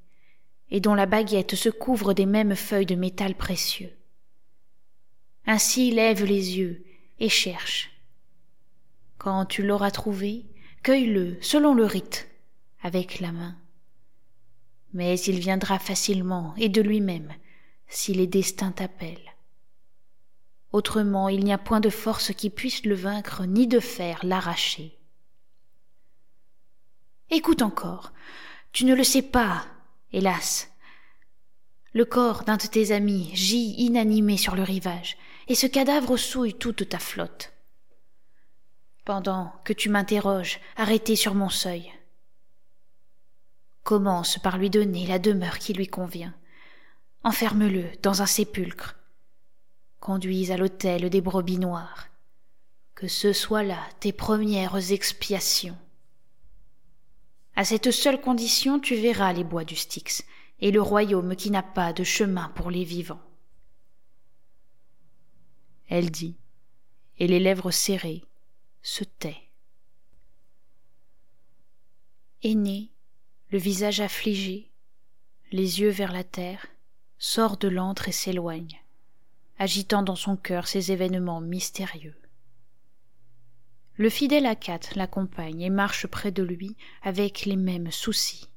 et 0.70 0.78
dont 0.78 0.94
la 0.94 1.06
baguette 1.06 1.56
se 1.56 1.68
couvre 1.68 2.12
des 2.12 2.26
mêmes 2.26 2.54
feuilles 2.54 2.86
de 2.86 2.94
métal 2.94 3.34
précieux. 3.34 3.90
Ainsi 5.46 5.90
lève 5.90 6.24
les 6.24 6.58
yeux 6.58 6.84
et 7.18 7.28
cherche. 7.28 7.90
Quand 9.18 9.44
tu 9.46 9.62
l'auras 9.62 9.90
trouvé, 9.90 10.44
cueille-le 10.82 11.38
selon 11.40 11.74
le 11.74 11.84
rite, 11.84 12.28
avec 12.82 13.20
la 13.20 13.32
main. 13.32 13.56
Mais 14.92 15.18
il 15.20 15.38
viendra 15.38 15.78
facilement 15.78 16.54
et 16.56 16.68
de 16.68 16.82
lui-même, 16.82 17.32
si 17.88 18.14
les 18.14 18.26
destins 18.26 18.72
t'appellent. 18.72 19.32
Autrement, 20.72 21.28
il 21.28 21.44
n'y 21.44 21.52
a 21.52 21.58
point 21.58 21.80
de 21.80 21.90
force 21.90 22.32
qui 22.32 22.48
puisse 22.50 22.84
le 22.84 22.94
vaincre, 22.94 23.44
ni 23.44 23.66
de 23.66 23.78
fer 23.78 24.20
l'arracher. 24.22 24.98
Écoute 27.30 27.62
encore, 27.62 28.12
tu 28.72 28.84
ne 28.84 28.94
le 28.94 29.04
sais 29.04 29.22
pas, 29.22 29.66
hélas. 30.12 30.70
Le 31.92 32.04
corps 32.04 32.44
d'un 32.44 32.56
de 32.56 32.66
tes 32.66 32.92
amis 32.92 33.30
gît 33.34 33.74
inanimé 33.78 34.38
sur 34.38 34.54
le 34.54 34.62
rivage, 34.62 35.18
et 35.48 35.54
ce 35.54 35.66
cadavre 35.66 36.16
souille 36.16 36.54
toute 36.54 36.88
ta 36.88 36.98
flotte. 36.98 37.52
pendant 39.04 39.52
que 39.64 39.72
tu 39.72 39.88
m'interroges, 39.88 40.60
arrêté 40.76 41.16
sur 41.16 41.34
mon 41.34 41.48
seuil. 41.48 41.92
Commence 43.82 44.38
par 44.38 44.58
lui 44.58 44.70
donner 44.70 45.06
la 45.06 45.18
demeure 45.18 45.58
qui 45.58 45.72
lui 45.72 45.88
convient. 45.88 46.34
Enferme-le 47.24 47.84
dans 48.02 48.22
un 48.22 48.26
sépulcre. 48.26 48.96
Conduise 49.98 50.52
à 50.52 50.56
l'autel 50.56 51.10
des 51.10 51.20
brebis 51.20 51.58
noires. 51.58 52.08
Que 52.94 53.08
ce 53.08 53.32
soit 53.32 53.64
là 53.64 53.80
tes 53.98 54.12
premières 54.12 54.92
expiations. 54.92 55.76
À 57.56 57.64
cette 57.64 57.90
seule 57.90 58.20
condition, 58.20 58.78
tu 58.78 58.94
verras 58.94 59.32
les 59.32 59.44
bois 59.44 59.64
du 59.64 59.76
Styx 59.76 60.24
et 60.60 60.70
le 60.70 60.80
royaume 60.80 61.34
qui 61.34 61.50
n'a 61.50 61.62
pas 61.62 61.92
de 61.92 62.04
chemin 62.04 62.50
pour 62.54 62.70
les 62.70 62.84
vivants. 62.84 63.20
Elle 65.94 66.10
dit, 66.10 66.38
et 67.18 67.26
les 67.26 67.38
lèvres 67.38 67.70
serrées, 67.70 68.24
se 68.80 69.04
tait. 69.04 69.50
Aîné, 72.42 72.88
le 73.50 73.58
visage 73.58 74.00
affligé, 74.00 74.70
les 75.50 75.80
yeux 75.80 75.90
vers 75.90 76.12
la 76.12 76.24
terre, 76.24 76.66
sort 77.18 77.58
de 77.58 77.68
l'antre 77.68 78.08
et 78.08 78.12
s'éloigne, 78.12 78.80
agitant 79.58 80.02
dans 80.02 80.16
son 80.16 80.34
cœur 80.34 80.66
ces 80.66 80.92
événements 80.92 81.42
mystérieux. 81.42 82.16
Le 83.96 84.08
fidèle 84.08 84.46
Akat 84.46 84.94
l'accompagne 84.94 85.60
et 85.60 85.68
marche 85.68 86.06
près 86.06 86.32
de 86.32 86.42
lui 86.42 86.74
avec 87.02 87.44
les 87.44 87.56
mêmes 87.56 87.90
soucis. 87.90 88.48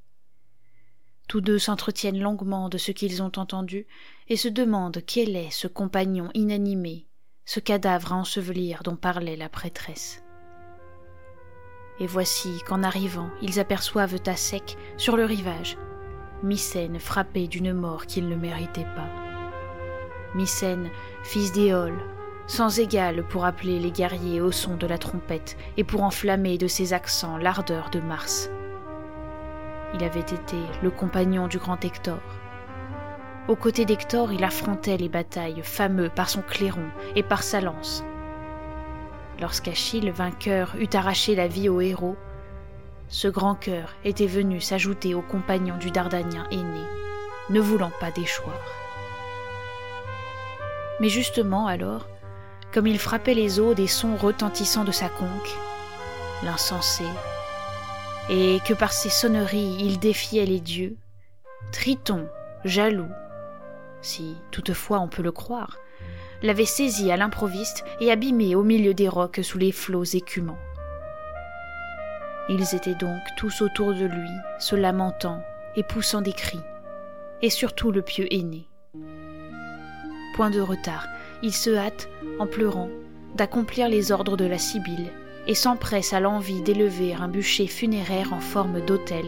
Tous 1.27 1.41
deux 1.41 1.59
s'entretiennent 1.59 2.21
longuement 2.21 2.69
de 2.69 2.77
ce 2.77 2.93
qu'ils 2.93 3.21
ont 3.21 3.33
entendu 3.35 3.87
et 4.29 4.37
se 4.37 4.47
demandent 4.47 5.03
quel 5.05 5.35
est 5.35 5.51
ce 5.51 5.67
compagnon 5.67 6.29
inanimé 6.33 7.07
ce 7.45 7.59
cadavre 7.59 8.13
à 8.13 8.15
ensevelir 8.15 8.81
dont 8.83 8.95
parlait 8.95 9.35
la 9.35 9.49
prêtresse. 9.49 10.23
Et 11.99 12.07
voici 12.07 12.61
qu'en 12.67 12.83
arrivant, 12.83 13.29
ils 13.41 13.59
aperçoivent 13.59 14.19
à 14.25 14.35
sec, 14.35 14.77
sur 14.97 15.15
le 15.15 15.25
rivage, 15.25 15.77
Mycène 16.43 16.99
frappé 16.99 17.47
d'une 17.47 17.73
mort 17.73 18.05
qu'il 18.05 18.27
ne 18.27 18.35
méritait 18.35 18.87
pas. 18.95 19.09
Mycène, 20.35 20.89
fils 21.23 21.53
d'Éole, 21.53 21.97
sans 22.47 22.79
égal 22.79 23.25
pour 23.27 23.45
appeler 23.45 23.79
les 23.79 23.91
guerriers 23.91 24.41
au 24.41 24.51
son 24.51 24.75
de 24.75 24.85
la 24.85 24.97
trompette 24.97 25.57
et 25.77 25.83
pour 25.83 26.03
enflammer 26.03 26.57
de 26.57 26.67
ses 26.67 26.93
accents 26.93 27.37
l'ardeur 27.37 27.89
de 27.89 27.99
Mars. 27.99 28.49
Il 29.93 30.03
avait 30.03 30.19
été 30.19 30.57
le 30.83 30.91
compagnon 30.91 31.47
du 31.47 31.57
grand 31.57 31.83
Hector, 31.83 32.19
aux 33.47 33.55
côtés 33.55 33.85
d'Hector, 33.85 34.33
il 34.33 34.43
affrontait 34.43 34.97
les 34.97 35.09
batailles, 35.09 35.61
fameux 35.63 36.09
par 36.09 36.29
son 36.29 36.41
clairon 36.41 36.87
et 37.15 37.23
par 37.23 37.43
sa 37.43 37.61
lance. 37.61 38.03
Lorsqu'Achille, 39.39 40.09
vainqueur, 40.09 40.75
eut 40.79 40.89
arraché 40.93 41.35
la 41.35 41.47
vie 41.47 41.69
au 41.69 41.81
héros, 41.81 42.15
ce 43.07 43.27
grand 43.27 43.53
cœur 43.53 43.93
était 44.03 44.25
venu 44.25 44.59
s'ajouter 44.61 45.13
aux 45.13 45.21
compagnons 45.21 45.77
du 45.77 45.91
Dardanien 45.91 46.47
aîné, 46.51 46.81
ne 47.49 47.59
voulant 47.59 47.91
pas 47.99 48.11
déchoir. 48.11 48.59
Mais 50.99 51.09
justement 51.09 51.67
alors, 51.67 52.07
comme 52.73 52.87
il 52.87 52.97
frappait 52.97 53.35
les 53.35 53.59
eaux 53.59 53.73
des 53.73 53.87
sons 53.87 54.15
retentissants 54.15 54.85
de 54.85 54.91
sa 54.91 55.09
conque, 55.09 55.55
l'insensé, 56.43 57.03
et 58.29 58.59
que 58.65 58.73
par 58.73 58.91
ses 58.91 59.09
sonneries 59.09 59.77
il 59.79 59.99
défiait 59.99 60.45
les 60.45 60.59
dieux, 60.59 60.97
Triton, 61.71 62.27
jaloux, 62.63 63.11
si 64.01 64.35
toutefois 64.51 64.99
on 64.99 65.07
peut 65.07 65.23
le 65.23 65.31
croire, 65.31 65.77
l'avait 66.43 66.65
saisi 66.65 67.11
à 67.11 67.17
l'improviste 67.17 67.83
et 67.99 68.11
abîmé 68.11 68.55
au 68.55 68.63
milieu 68.63 68.93
des 68.93 69.09
rocs 69.09 69.39
sous 69.43 69.57
les 69.57 69.71
flots 69.71 70.03
écumants. 70.03 70.59
Ils 72.49 72.75
étaient 72.75 72.95
donc 72.95 73.21
tous 73.37 73.61
autour 73.61 73.93
de 73.93 74.05
lui, 74.05 74.29
se 74.59 74.75
lamentant 74.75 75.41
et 75.75 75.83
poussant 75.83 76.21
des 76.21 76.33
cris, 76.33 76.61
et 77.41 77.49
surtout 77.49 77.91
le 77.91 78.01
pieux 78.01 78.31
aîné. 78.31 78.67
Point 80.35 80.51
de 80.51 80.61
retard, 80.61 81.07
il 81.41 81.53
se 81.53 81.75
hâte, 81.75 82.07
en 82.39 82.45
pleurant, 82.45 82.89
d'accomplir 83.35 83.89
les 83.89 84.11
ordres 84.11 84.37
de 84.37 84.45
la 84.45 84.57
Sibylle, 84.57 85.11
et 85.47 85.55
s'empresse 85.55 86.13
à 86.13 86.19
l'envie 86.19 86.61
d'élever 86.61 87.13
un 87.13 87.27
bûcher 87.27 87.67
funéraire 87.67 88.33
en 88.33 88.39
forme 88.39 88.81
d'autel 88.81 89.25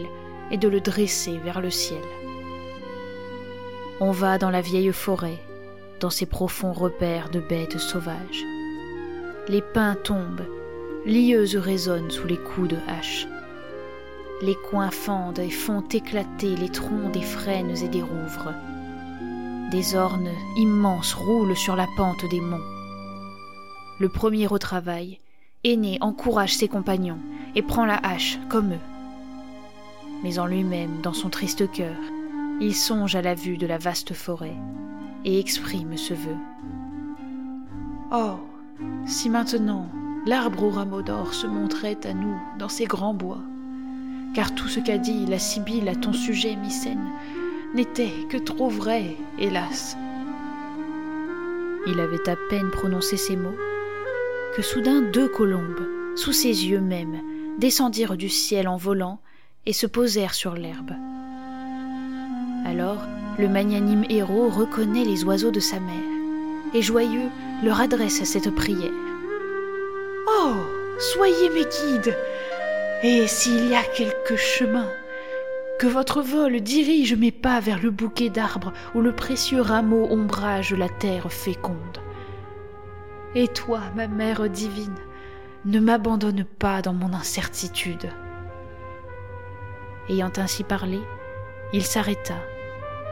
et 0.50 0.56
de 0.56 0.68
le 0.68 0.80
dresser 0.80 1.38
vers 1.38 1.60
le 1.60 1.70
ciel. 1.70 2.02
On 4.00 4.12
va 4.12 4.38
dans 4.38 4.50
la 4.50 4.60
vieille 4.60 4.92
forêt, 4.92 5.40
dans 5.98 6.10
ces 6.10 6.24
profonds 6.24 6.72
repères 6.72 7.30
de 7.30 7.40
bêtes 7.40 7.78
sauvages. 7.78 8.44
Les 9.48 9.60
pins 9.60 9.96
tombent, 9.96 10.46
lieuses 11.04 11.56
résonnent 11.56 12.12
sous 12.12 12.28
les 12.28 12.36
coups 12.36 12.68
de 12.68 12.76
hache. 12.86 13.26
Les 14.40 14.54
coins 14.70 14.92
fendent 14.92 15.40
et 15.40 15.50
font 15.50 15.80
éclater 15.80 16.54
les 16.54 16.68
troncs 16.68 17.10
des 17.10 17.22
frênes 17.22 17.76
et 17.76 17.88
des 17.88 18.02
rouvres. 18.02 18.54
Des 19.72 19.96
ornes 19.96 20.30
immenses 20.56 21.14
roulent 21.14 21.56
sur 21.56 21.74
la 21.74 21.88
pente 21.96 22.24
des 22.30 22.40
monts. 22.40 22.64
Le 23.98 24.08
premier 24.08 24.46
au 24.46 24.58
travail, 24.58 25.18
Aîné 25.64 25.98
encourage 26.00 26.54
ses 26.54 26.68
compagnons 26.68 27.18
et 27.56 27.62
prend 27.62 27.84
la 27.84 27.96
hache 27.96 28.38
comme 28.48 28.74
eux. 28.74 30.22
Mais 30.22 30.38
en 30.38 30.46
lui-même, 30.46 31.00
dans 31.02 31.12
son 31.12 31.30
triste 31.30 31.68
cœur, 31.72 31.96
il 32.60 32.74
songe 32.74 33.14
à 33.14 33.22
la 33.22 33.34
vue 33.34 33.56
de 33.56 33.66
la 33.66 33.78
vaste 33.78 34.14
forêt 34.14 34.56
et 35.24 35.38
exprime 35.38 35.96
ce 35.96 36.14
vœu. 36.14 36.36
Oh, 38.12 38.36
si 39.06 39.28
maintenant 39.30 39.88
l'arbre 40.26 40.64
au 40.64 40.70
rameau 40.70 41.02
d'or 41.02 41.34
se 41.34 41.46
montrait 41.46 41.98
à 42.04 42.14
nous 42.14 42.36
dans 42.58 42.68
ces 42.68 42.86
grands 42.86 43.14
bois, 43.14 43.42
car 44.34 44.54
tout 44.54 44.68
ce 44.68 44.80
qu'a 44.80 44.98
dit 44.98 45.26
la 45.26 45.38
Sibylle 45.38 45.88
à 45.88 45.94
ton 45.94 46.12
sujet, 46.12 46.56
Mycène, 46.56 47.12
n'était 47.74 48.12
que 48.28 48.36
trop 48.36 48.68
vrai, 48.68 49.16
hélas. 49.38 49.96
Il 51.86 52.00
avait 52.00 52.28
à 52.28 52.36
peine 52.50 52.70
prononcé 52.70 53.16
ces 53.16 53.36
mots 53.36 53.56
que 54.56 54.62
soudain 54.62 55.00
deux 55.00 55.28
colombes, 55.28 55.86
sous 56.16 56.32
ses 56.32 56.66
yeux 56.66 56.80
même, 56.80 57.20
descendirent 57.58 58.16
du 58.16 58.28
ciel 58.28 58.66
en 58.66 58.76
volant 58.76 59.20
et 59.66 59.72
se 59.72 59.86
posèrent 59.86 60.34
sur 60.34 60.54
l'herbe. 60.54 60.92
Alors, 62.68 63.00
le 63.38 63.48
magnanime 63.48 64.04
héros 64.10 64.50
reconnaît 64.50 65.04
les 65.04 65.24
oiseaux 65.24 65.50
de 65.50 65.58
sa 65.58 65.80
mère, 65.80 65.94
et 66.74 66.82
joyeux 66.82 67.30
leur 67.64 67.80
adresse 67.80 68.22
cette 68.24 68.54
prière. 68.54 68.92
Oh, 70.28 70.52
soyez 70.98 71.48
mes 71.48 71.64
guides, 71.64 72.14
et 73.02 73.26
s'il 73.26 73.68
y 73.70 73.74
a 73.74 73.82
quelque 73.82 74.36
chemin, 74.36 74.86
que 75.78 75.86
votre 75.86 76.20
vol 76.20 76.60
dirige 76.60 77.14
mes 77.14 77.30
pas 77.32 77.58
vers 77.60 77.80
le 77.80 77.90
bouquet 77.90 78.28
d'arbres 78.28 78.74
où 78.94 79.00
le 79.00 79.12
précieux 79.12 79.62
rameau 79.62 80.06
ombrage 80.10 80.74
la 80.74 80.90
terre 80.90 81.32
féconde. 81.32 82.02
Et 83.34 83.48
toi, 83.48 83.80
ma 83.96 84.08
mère 84.08 84.46
divine, 84.50 84.98
ne 85.64 85.80
m'abandonne 85.80 86.44
pas 86.44 86.82
dans 86.82 86.92
mon 86.92 87.14
incertitude. 87.14 88.10
Ayant 90.10 90.32
ainsi 90.36 90.64
parlé, 90.64 91.00
il 91.72 91.82
s'arrêta 91.82 92.34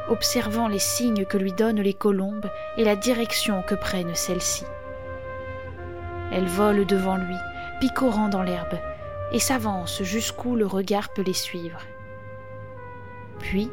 observant 0.08 0.68
les 0.68 0.78
signes 0.78 1.24
que 1.24 1.36
lui 1.36 1.52
donnent 1.52 1.80
les 1.80 1.94
colombes 1.94 2.48
et 2.76 2.84
la 2.84 2.96
direction 2.96 3.62
que 3.62 3.74
prennent 3.74 4.14
celles-ci. 4.14 4.64
Elles 6.32 6.46
volent 6.46 6.84
devant 6.84 7.16
lui, 7.16 7.36
picorant 7.80 8.28
dans 8.28 8.42
l'herbe, 8.42 8.78
et 9.32 9.38
s'avancent 9.38 10.02
jusqu'où 10.02 10.56
le 10.56 10.66
regard 10.66 11.12
peut 11.12 11.22
les 11.22 11.32
suivre. 11.32 11.80
Puis, 13.38 13.70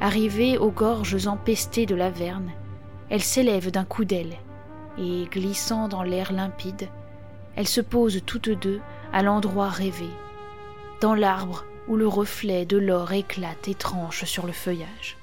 arrivées 0.00 0.58
aux 0.58 0.70
gorges 0.70 1.26
empestées 1.26 1.86
de 1.86 1.94
l'Averne, 1.94 2.50
elles 3.08 3.22
s'élèvent 3.22 3.70
d'un 3.70 3.84
coup 3.84 4.04
d'aile, 4.04 4.36
et, 4.98 5.26
glissant 5.30 5.88
dans 5.88 6.02
l'air 6.02 6.32
limpide, 6.32 6.88
elles 7.56 7.68
se 7.68 7.80
posent 7.80 8.22
toutes 8.24 8.50
deux 8.50 8.80
à 9.12 9.22
l'endroit 9.22 9.68
rêvé, 9.68 10.08
dans 11.00 11.14
l'arbre 11.14 11.64
où 11.88 11.96
le 11.96 12.06
reflet 12.06 12.66
de 12.66 12.76
l'or 12.76 13.12
éclate 13.12 13.68
et 13.68 13.74
tranche 13.74 14.24
sur 14.24 14.46
le 14.46 14.52
feuillage 14.52 15.19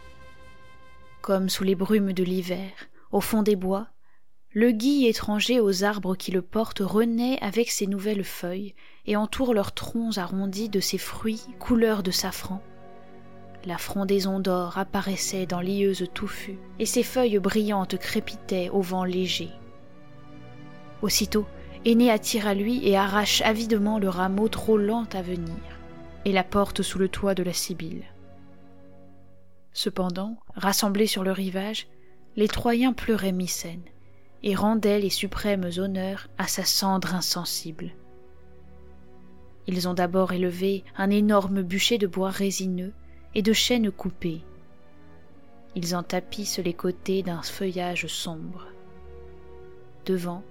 comme 1.28 1.50
sous 1.50 1.66
les 1.66 1.76
brumes 1.76 2.13
de 2.13 2.24
l'hiver, 2.24 2.72
au 3.12 3.20
fond 3.20 3.44
des 3.44 3.58
bois, 3.58 3.90
le 4.54 4.72
gui 4.72 5.08
étranger 5.08 5.60
aux 5.60 5.84
arbres 5.84 6.16
qui 6.16 6.32
le 6.32 6.42
portent 6.42 6.80
renaît 6.80 7.38
avec 7.42 7.70
ses 7.70 7.86
nouvelles 7.86 8.24
feuilles 8.24 8.76
et 9.06 9.18
entoure 9.18 9.54
leurs 9.54 9.74
troncs 9.74 10.18
arrondis 10.18 10.70
de 10.70 10.80
ses 10.80 10.98
fruits 10.98 11.42
couleur 11.60 12.02
de 12.02 12.12
safran. 12.12 12.63
La 13.66 13.78
frondaison 13.78 14.40
d'or 14.40 14.78
apparaissait 14.78 15.46
dans 15.46 15.60
l'ieuse 15.60 16.08
touffue, 16.13 16.60
et 16.80 16.86
ses 16.86 17.04
feuilles 17.04 17.40
brillantes 17.40 17.98
crépitaient 17.98 18.70
au 18.70 18.80
vent 18.80 19.04
léger. 19.04 19.50
Aussitôt, 21.02 21.46
Aîné 21.84 22.10
attire 22.10 22.48
à 22.48 22.54
lui 22.54 22.88
et 22.88 22.96
arrache 22.96 23.42
avidement 23.42 24.00
le 24.00 24.08
rameau 24.08 24.48
trop 24.48 24.78
lent 24.78 25.10
à 25.12 25.22
venir, 25.22 25.58
et 26.24 26.32
la 26.32 26.46
porte 26.46 26.84
sous 26.84 27.00
le 27.00 27.10
toit 27.10 27.36
de 27.36 27.44
la 27.44 27.52
Sibylle. 27.52 28.06
Cependant, 29.78 30.40
rassemblés 30.56 31.06
sur 31.06 31.24
le 31.24 31.32
rivage, 31.32 31.88
les 32.36 32.48
Troyens 32.48 32.94
pleuraient 32.94 33.32
Mycène 33.32 33.84
et 34.42 34.56
rendaient 34.56 35.00
les 35.00 35.12
suprêmes 35.12 35.70
honneurs 35.78 36.30
à 36.40 36.48
sa 36.48 36.66
cendre 36.66 37.13
insensible. 37.13 37.92
Ils 39.68 39.88
ont 39.88 39.94
d'abord 39.94 40.34
élevé 40.34 40.84
un 40.98 41.12
énorme 41.12 41.62
bûcher 41.62 42.00
de 42.00 42.08
bois 42.08 42.32
résineux 42.32 42.92
et 43.36 43.44
de 43.44 43.54
chênes 43.54 43.92
coupés. 43.92 44.42
Ils 45.76 45.96
en 45.96 46.02
tapissent 46.02 46.58
les 46.58 46.74
côtés 46.74 47.22
d'un 47.22 47.44
feuillage 47.44 48.08
sombre. 48.08 48.66
Devant, 50.08 50.44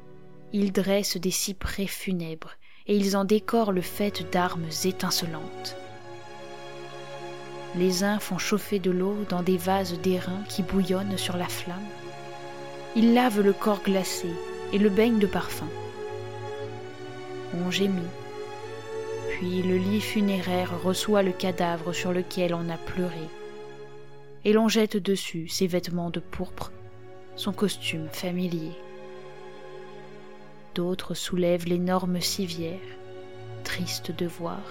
ils 0.52 0.70
dressent 0.70 1.16
des 1.16 1.32
cyprès 1.32 1.88
funèbres 1.88 2.52
et 2.86 2.96
ils 2.96 3.16
en 3.16 3.24
décorent 3.24 3.72
le 3.72 3.82
fait 3.82 4.30
d'armes 4.30 4.68
étincelantes. 4.84 5.76
Les 7.76 8.04
uns 8.04 8.18
font 8.18 8.38
chauffer 8.38 8.78
de 8.78 8.90
l'eau 8.90 9.16
dans 9.28 9.42
des 9.42 9.58
vases 9.58 10.00
d'airain 10.00 10.42
qui 10.48 10.62
bouillonnent 10.62 11.18
sur 11.18 11.36
la 11.36 11.46
flamme. 11.46 11.76
Ils 12.94 13.12
lavent 13.12 13.42
le 13.42 13.52
corps 13.52 13.82
glacé 13.82 14.30
et 14.72 14.78
le 14.78 14.88
baignent 14.88 15.18
de 15.18 15.26
parfum. 15.26 15.68
On 17.54 17.70
gémit. 17.70 18.00
Puis 19.30 19.62
le 19.62 19.76
lit 19.76 20.00
funéraire 20.00 20.72
reçoit 20.82 21.22
le 21.22 21.32
cadavre 21.32 21.92
sur 21.92 22.12
lequel 22.12 22.54
on 22.54 22.70
a 22.70 22.78
pleuré. 22.78 23.28
Et 24.46 24.54
l'on 24.54 24.68
jette 24.68 24.96
dessus 24.96 25.48
ses 25.48 25.66
vêtements 25.66 26.08
de 26.08 26.20
pourpre, 26.20 26.72
son 27.36 27.52
costume 27.52 28.08
familier. 28.10 28.72
D'autres 30.74 31.12
soulèvent 31.12 31.66
l'énorme 31.66 32.22
civière, 32.22 32.78
triste 33.64 34.12
de 34.12 34.26
voir, 34.26 34.62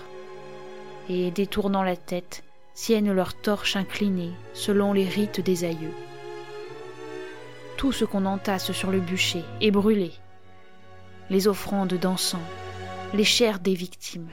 et 1.10 1.30
détournant 1.30 1.84
la 1.84 1.96
tête, 1.96 2.44
tiennent 2.76 3.14
leur 3.14 3.34
torche 3.34 3.78
inclinée 3.78 4.32
selon 4.54 4.92
les 4.92 5.08
rites 5.08 5.40
des 5.40 5.64
aïeux. 5.64 5.94
Tout 7.78 7.94
ce 7.94 8.04
qu'on 8.04 8.26
entasse 8.26 8.74
sur 8.74 8.92
le 8.92 9.00
bûcher 9.00 9.44
est 9.62 9.72
brûlé. 9.72 10.12
Les 11.30 11.48
offrandes 11.48 11.94
d'encens, 11.94 12.42
les 13.14 13.24
chairs 13.24 13.60
des 13.60 13.74
victimes, 13.74 14.28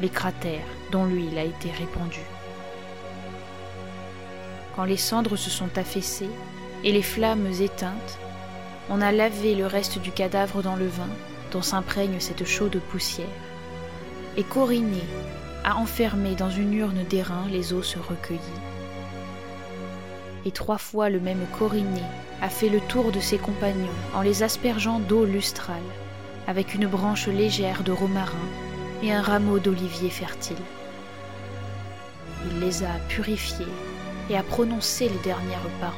les 0.00 0.08
cratères 0.08 0.66
dont 0.90 1.04
l'huile 1.04 1.38
a 1.38 1.44
été 1.44 1.70
répandue. 1.70 2.26
Quand 4.74 4.84
les 4.84 4.96
cendres 4.96 5.36
se 5.36 5.50
sont 5.50 5.78
affaissées 5.78 6.30
et 6.82 6.90
les 6.90 7.02
flammes 7.02 7.52
éteintes, 7.60 8.18
on 8.90 9.00
a 9.00 9.12
lavé 9.12 9.54
le 9.54 9.66
reste 9.66 10.00
du 10.00 10.10
cadavre 10.10 10.62
dans 10.62 10.76
le 10.76 10.88
vin 10.88 11.08
dont 11.52 11.62
s'imprègne 11.62 12.18
cette 12.18 12.44
chaude 12.44 12.80
poussière, 12.90 13.26
et 14.36 14.42
Coriné 14.42 15.04
a 15.64 15.76
enfermé 15.76 16.34
dans 16.34 16.50
une 16.50 16.74
urne 16.74 17.04
d'airain 17.08 17.46
les 17.50 17.72
os 17.72 17.96
recueillis. 17.96 18.40
Et 20.44 20.50
trois 20.50 20.78
fois 20.78 21.08
le 21.08 21.20
même 21.20 21.46
Coriné 21.56 22.02
a 22.40 22.48
fait 22.48 22.68
le 22.68 22.80
tour 22.80 23.12
de 23.12 23.20
ses 23.20 23.38
compagnons 23.38 23.86
en 24.14 24.22
les 24.22 24.42
aspergeant 24.42 24.98
d'eau 24.98 25.24
lustrale, 25.24 25.76
avec 26.48 26.74
une 26.74 26.88
branche 26.88 27.28
légère 27.28 27.84
de 27.84 27.92
romarin 27.92 28.48
et 29.02 29.12
un 29.12 29.22
rameau 29.22 29.60
d'olivier 29.60 30.10
fertile. 30.10 30.56
Il 32.50 32.58
les 32.58 32.82
a 32.82 32.94
purifiés 33.08 33.66
et 34.28 34.36
a 34.36 34.42
prononcé 34.42 35.08
les 35.08 35.18
dernières 35.22 35.60
paroles. 35.80 35.96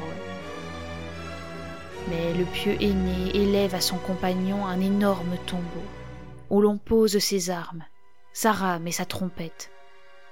Mais 2.10 2.34
le 2.34 2.44
pieux 2.44 2.76
aîné 2.82 3.34
élève 3.34 3.74
à 3.74 3.80
son 3.80 3.96
compagnon 3.96 4.66
un 4.66 4.80
énorme 4.80 5.36
tombeau, 5.46 5.62
où 6.50 6.60
l'on 6.60 6.76
pose 6.76 7.18
ses 7.18 7.48
armes, 7.48 7.84
sa 8.34 8.52
rame 8.52 8.88
et 8.88 8.92
sa 8.92 9.06
trompette, 9.06 9.70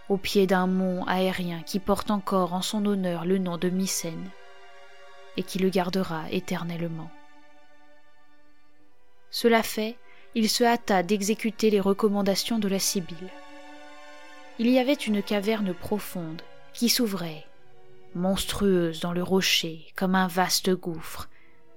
au 0.09 0.19
pied 0.19 0.47
d'un 0.47 0.67
mont 0.67 1.07
aérien 1.07 1.63
qui 1.63 1.79
porte 1.79 2.11
encore 2.11 2.53
en 2.53 2.61
son 2.61 2.85
honneur 2.85 3.25
le 3.25 3.39
nom 3.39 3.57
de 3.57 3.71
Mycène, 3.71 4.29
et 5.37 5.45
qui 5.45 5.59
le 5.61 5.71
gardera 5.71 6.25
éternellement. 6.31 7.11
Cela 9.31 9.63
fait, 9.63 9.97
il 10.35 10.51
se 10.51 10.65
hâta 10.65 11.03
d'exécuter 11.03 11.71
les 11.71 11.81
recommandations 11.81 12.59
de 12.59 12.69
la 12.69 12.81
Sibylle. 12.81 13.31
Il 14.59 14.69
y 14.69 14.79
avait 14.79 14.93
une 14.93 15.23
caverne 15.23 15.73
profonde 15.73 16.43
qui 16.75 16.89
s'ouvrait, 16.89 17.47
monstrueuse 18.15 19.01
dans 19.01 19.13
le 19.13 19.23
rocher 19.23 19.87
comme 19.95 20.17
un 20.17 20.27
vaste 20.27 20.71
gouffre, 20.71 21.29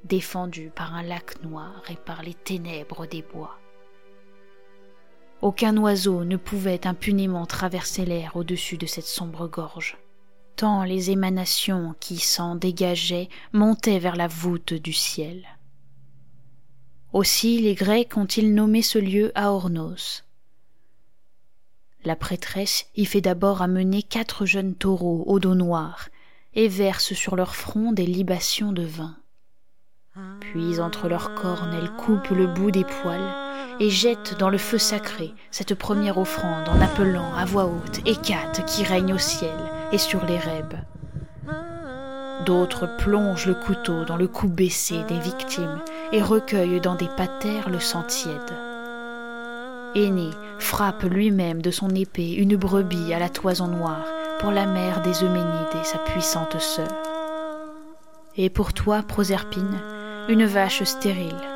défendu 0.03 0.71
par 0.75 0.95
un 0.95 1.03
lac 1.03 1.41
noir 1.43 1.83
et 1.89 1.95
par 1.95 2.23
les 2.23 2.33
ténèbres 2.33 3.05
des 3.05 3.21
bois. 3.21 3.59
Aucun 5.41 5.76
oiseau 5.78 6.24
ne 6.24 6.38
pouvait 6.38 6.88
impunément 6.88 7.45
traverser 7.45 8.06
l'air 8.06 8.36
au-dessus 8.36 8.78
de 8.78 8.86
cette 8.86 9.06
sombre 9.06 9.48
gorge, 9.48 9.98
tant 10.56 10.84
les 10.84 11.12
émanations 11.12 11.93
qui 12.00 12.17
s'en 12.17 12.56
dégageaient 12.56 13.30
montaient 13.52 14.00
vers 14.00 14.15
la 14.15 14.28
voûte 14.28 14.74
du 14.74 14.93
ciel. 14.93 15.45
Aussi 17.13 17.60
les 17.62 17.76
Grecs 17.76 18.17
ont-ils 18.17 18.54
nommé 18.54 18.82
ce 18.82 18.98
lieu 18.98 19.32
Aornos. 19.36 20.24
La 22.04 22.15
prêtresse 22.15 22.88
y 22.95 23.06
fait 23.06 23.21
d'abord 23.21 23.62
amener 23.62 24.04
quatre 24.04 24.45
jeunes 24.45 24.76
taureaux 24.76 25.24
au 25.28 25.39
dos 25.39 25.56
noir 25.56 26.10
et 26.54 26.67
verse 26.67 27.13
sur 27.13 27.36
leur 27.36 27.56
front 27.56 27.91
des 27.91 28.06
libations 28.06 28.71
de 28.71 28.84
vin. 28.84 29.17
Puis 30.39 30.80
entre 30.80 31.10
leurs 31.10 31.36
cornes 31.36 31.74
elle 31.74 31.91
coupe 31.98 32.30
le 32.30 32.48
bout 32.48 32.71
des 32.71 32.86
poils 32.86 33.44
et 33.80 33.89
jette 33.89 34.38
dans 34.39 34.49
le 34.49 34.58
feu 34.58 34.78
sacré 34.78 35.34
cette 35.51 35.75
première 35.75 36.17
offrande 36.17 36.69
en 36.69 36.82
appelant 36.82 37.34
à 37.36 37.45
voix 37.45 37.65
haute 37.65 37.99
Hécate 38.06 38.65
qui 38.65 38.84
règne 38.84 39.13
au 39.13 39.17
ciel 39.17 39.58
et 39.91 39.97
sur 39.97 40.25
les 40.25 40.38
rêbes. 40.38 40.75
D'autres 42.45 42.88
plongent 42.97 43.47
le 43.47 43.56
couteau 43.56 44.06
dans 44.06 44.17
le 44.17 44.28
cou 44.28 44.47
baissé 44.47 45.04
des 45.08 45.19
victimes 45.19 45.82
et 46.12 46.21
recueillent 46.21 46.82
dans 46.82 46.95
des 46.95 47.10
patères 47.17 47.69
le 47.69 47.80
sang 47.80 48.04
tiède. 48.04 48.54
Aîné 49.95 50.30
frappe 50.60 51.04
lui-même 51.04 51.62
de 51.62 51.71
son 51.71 51.89
épée 51.89 52.34
une 52.34 52.58
brebis 52.58 53.13
à 53.13 53.19
la 53.19 53.30
toison 53.30 53.67
noire 53.67 54.06
pour 54.39 54.51
la 54.51 54.65
mère 54.65 55.01
des 55.01 55.23
Euménides 55.23 55.75
et 55.82 55.86
sa 55.86 55.97
puissante 55.99 56.60
sœur. 56.60 56.91
Et 58.38 58.49
pour 58.49 58.73
toi, 58.73 59.01
Proserpine, 59.01 59.80
une 60.28 60.45
vache 60.45 60.84
stérile. 60.84 61.54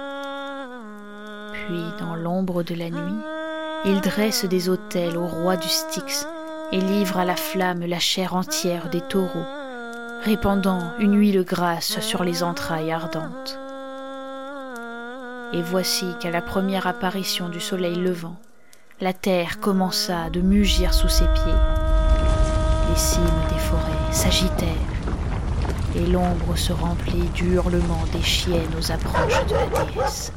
Dans 1.99 2.15
l'ombre 2.15 2.63
de 2.63 2.73
la 2.73 2.89
nuit, 2.89 3.21
il 3.85 4.01
dresse 4.01 4.45
des 4.45 4.69
autels 4.69 5.17
au 5.17 5.27
roi 5.27 5.55
du 5.55 5.67
Styx 5.67 6.27
et 6.71 6.79
livre 6.79 7.17
à 7.19 7.25
la 7.25 7.35
flamme 7.35 7.85
la 7.85 7.99
chair 7.99 8.33
entière 8.33 8.89
des 8.89 9.01
taureaux, 9.01 9.45
répandant 10.23 10.93
une 10.97 11.15
huile 11.15 11.43
grasse 11.43 11.99
sur 11.99 12.23
les 12.23 12.41
entrailles 12.41 12.91
ardentes. 12.91 13.59
Et 15.53 15.61
voici 15.61 16.07
qu'à 16.19 16.31
la 16.31 16.41
première 16.41 16.87
apparition 16.87 17.49
du 17.49 17.59
soleil 17.59 17.95
levant, 17.95 18.37
la 18.99 19.13
terre 19.13 19.59
commença 19.59 20.31
de 20.31 20.41
mugir 20.41 20.95
sous 20.95 21.09
ses 21.09 21.27
pieds. 21.27 21.61
Les 22.89 22.97
cimes 22.97 23.21
des 23.49 23.59
forêts 23.59 24.11
s'agitèrent 24.11 24.69
et 25.95 26.05
l'ombre 26.07 26.55
se 26.55 26.73
remplit 26.73 27.29
du 27.35 27.53
hurlement 27.53 28.03
des 28.11 28.23
chiennes 28.23 28.73
aux 28.75 28.91
approches 28.91 29.45
de 29.45 29.53
la 29.53 29.85
déesse. 29.85 30.31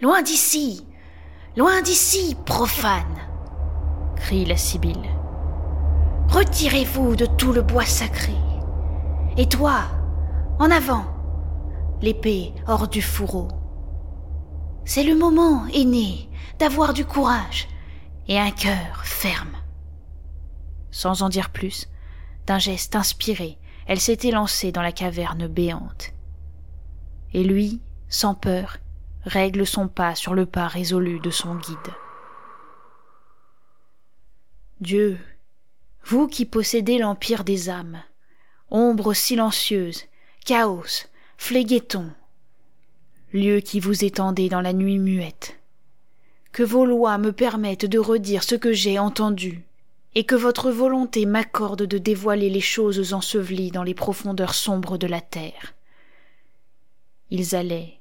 Loin 0.00 0.22
d'ici 0.22 0.86
Loin 1.56 1.82
d'ici, 1.82 2.34
profane 2.46 3.18
crie 4.16 4.46
la 4.46 4.56
Sibylle. 4.56 5.10
Retirez-vous 6.28 7.16
de 7.16 7.26
tout 7.26 7.52
le 7.52 7.60
bois 7.60 7.84
sacré. 7.84 8.34
Et 9.36 9.46
toi, 9.46 9.82
en 10.58 10.70
avant, 10.70 11.04
l'épée 12.00 12.54
hors 12.66 12.88
du 12.88 13.02
fourreau. 13.02 13.48
C'est 14.84 15.02
le 15.02 15.16
moment, 15.16 15.66
aîné, 15.74 16.30
d'avoir 16.58 16.94
du 16.94 17.04
courage 17.04 17.68
et 18.28 18.38
un 18.38 18.50
cœur 18.50 19.04
ferme. 19.04 19.56
Sans 20.90 21.22
en 21.22 21.28
dire 21.28 21.50
plus, 21.50 21.88
d'un 22.46 22.58
geste 22.58 22.96
inspiré, 22.96 23.58
elle 23.86 24.00
s'était 24.00 24.30
lancée 24.30 24.72
dans 24.72 24.82
la 24.82 24.92
caverne 24.92 25.46
béante. 25.46 26.12
Et 27.34 27.44
lui, 27.44 27.80
sans 28.08 28.34
peur, 28.34 28.78
règle 29.24 29.66
son 29.66 29.88
pas 29.88 30.14
sur 30.14 30.34
le 30.34 30.46
pas 30.46 30.68
résolu 30.68 31.20
de 31.20 31.30
son 31.30 31.54
guide. 31.56 31.76
Dieu, 34.80 35.18
vous 36.04 36.26
qui 36.26 36.46
possédez 36.46 36.98
l'empire 36.98 37.44
des 37.44 37.68
âmes, 37.68 38.02
ombre 38.70 39.12
silencieuse, 39.12 40.04
chaos, 40.44 41.06
phléguéton, 41.36 42.10
lieu 43.32 43.60
qui 43.60 43.78
vous 43.78 44.04
étendez 44.04 44.48
dans 44.48 44.60
la 44.60 44.72
nuit 44.72 44.98
muette, 44.98 45.60
que 46.52 46.62
vos 46.62 46.86
lois 46.86 47.18
me 47.18 47.32
permettent 47.32 47.86
de 47.86 47.98
redire 47.98 48.42
ce 48.42 48.54
que 48.54 48.72
j'ai 48.72 48.98
entendu, 48.98 49.64
et 50.14 50.24
que 50.24 50.34
votre 50.34 50.70
volonté 50.70 51.26
m'accorde 51.26 51.84
de 51.84 51.98
dévoiler 51.98 52.50
les 52.50 52.60
choses 52.60 53.12
ensevelies 53.12 53.70
dans 53.70 53.84
les 53.84 53.94
profondeurs 53.94 54.54
sombres 54.54 54.98
de 54.98 55.06
la 55.06 55.20
terre. 55.20 55.74
Ils 57.30 57.54
allaient, 57.54 57.99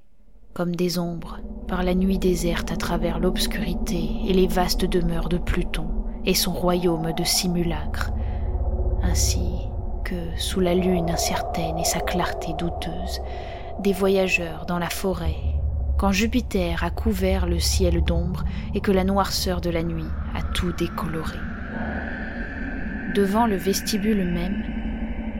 comme 0.53 0.75
des 0.75 0.99
ombres, 0.99 1.39
par 1.67 1.83
la 1.83 1.95
nuit 1.95 2.19
déserte 2.19 2.71
à 2.71 2.75
travers 2.75 3.19
l'obscurité 3.19 4.09
et 4.27 4.33
les 4.33 4.47
vastes 4.47 4.85
demeures 4.85 5.29
de 5.29 5.37
Pluton 5.37 5.87
et 6.25 6.33
son 6.33 6.51
royaume 6.51 7.13
de 7.13 7.23
simulacres, 7.23 8.11
ainsi 9.03 9.69
que, 10.03 10.15
sous 10.37 10.59
la 10.59 10.75
lune 10.75 11.09
incertaine 11.09 11.77
et 11.77 11.85
sa 11.85 11.99
clarté 11.99 12.53
douteuse, 12.57 13.21
des 13.79 13.93
voyageurs 13.93 14.65
dans 14.65 14.79
la 14.79 14.89
forêt 14.89 15.35
quand 15.99 16.13
Jupiter 16.13 16.81
a 16.85 16.91
couvert 16.91 17.45
le 17.45 17.59
ciel 17.59 18.01
d'ombre 18.01 18.45
et 18.73 18.79
que 18.79 18.91
la 18.91 19.03
noirceur 19.03 19.59
de 19.59 19.69
la 19.69 19.83
nuit 19.83 20.07
a 20.33 20.41
tout 20.53 20.71
décoloré. 20.71 21.37
Devant 23.13 23.45
le 23.45 23.57
vestibule 23.57 24.23
même, 24.23 24.63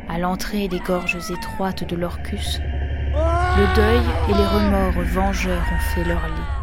à 0.09 0.19
l'entrée 0.19 0.67
des 0.67 0.79
gorges 0.79 1.31
étroites 1.31 1.85
de 1.85 1.95
l'Orcus, 1.95 2.59
le 3.57 3.75
deuil 3.75 4.01
et 4.29 4.33
les 4.33 4.47
remords 4.47 5.03
vengeurs 5.13 5.63
ont 5.73 5.93
fait 5.93 6.03
leur 6.03 6.25
lit. 6.25 6.59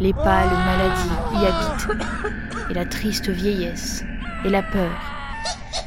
Les 0.00 0.12
pâles 0.12 0.48
maladies 0.48 1.10
y 1.34 1.46
habitent, 1.46 2.06
et 2.70 2.74
la 2.74 2.86
triste 2.86 3.28
vieillesse, 3.28 4.02
et 4.44 4.48
la 4.48 4.62
peur, 4.62 4.90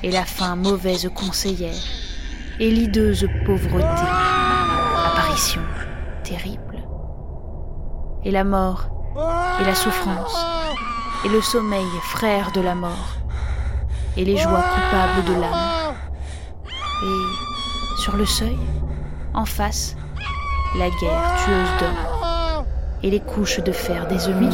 et 0.03 0.11
la 0.11 0.23
faim 0.23 0.55
mauvaise 0.55 1.09
conseillère, 1.15 1.73
et 2.59 2.69
l'ideuse 2.69 3.27
pauvreté, 3.45 4.07
apparition 5.05 5.61
terrible, 6.23 6.83
et 8.23 8.31
la 8.31 8.43
mort, 8.43 8.89
et 9.61 9.65
la 9.65 9.75
souffrance, 9.75 10.45
et 11.25 11.29
le 11.29 11.41
sommeil 11.41 11.87
frère 12.03 12.51
de 12.51 12.61
la 12.61 12.75
mort, 12.75 13.17
et 14.15 14.23
les 14.25 14.37
joies 14.37 14.63
coupables 14.63 15.25
de 15.27 15.41
l'âme. 15.41 15.95
Et 17.03 18.01
sur 18.01 18.15
le 18.15 18.25
seuil, 18.25 18.59
en 19.33 19.45
face, 19.45 19.95
la 20.77 20.89
guerre 20.89 21.35
tueuse 21.43 21.79
d'hommes, 21.79 22.65
et 23.03 23.09
les 23.09 23.19
couches 23.19 23.59
de 23.59 23.71
fer 23.71 24.07
des 24.07 24.29
Euménides, 24.29 24.53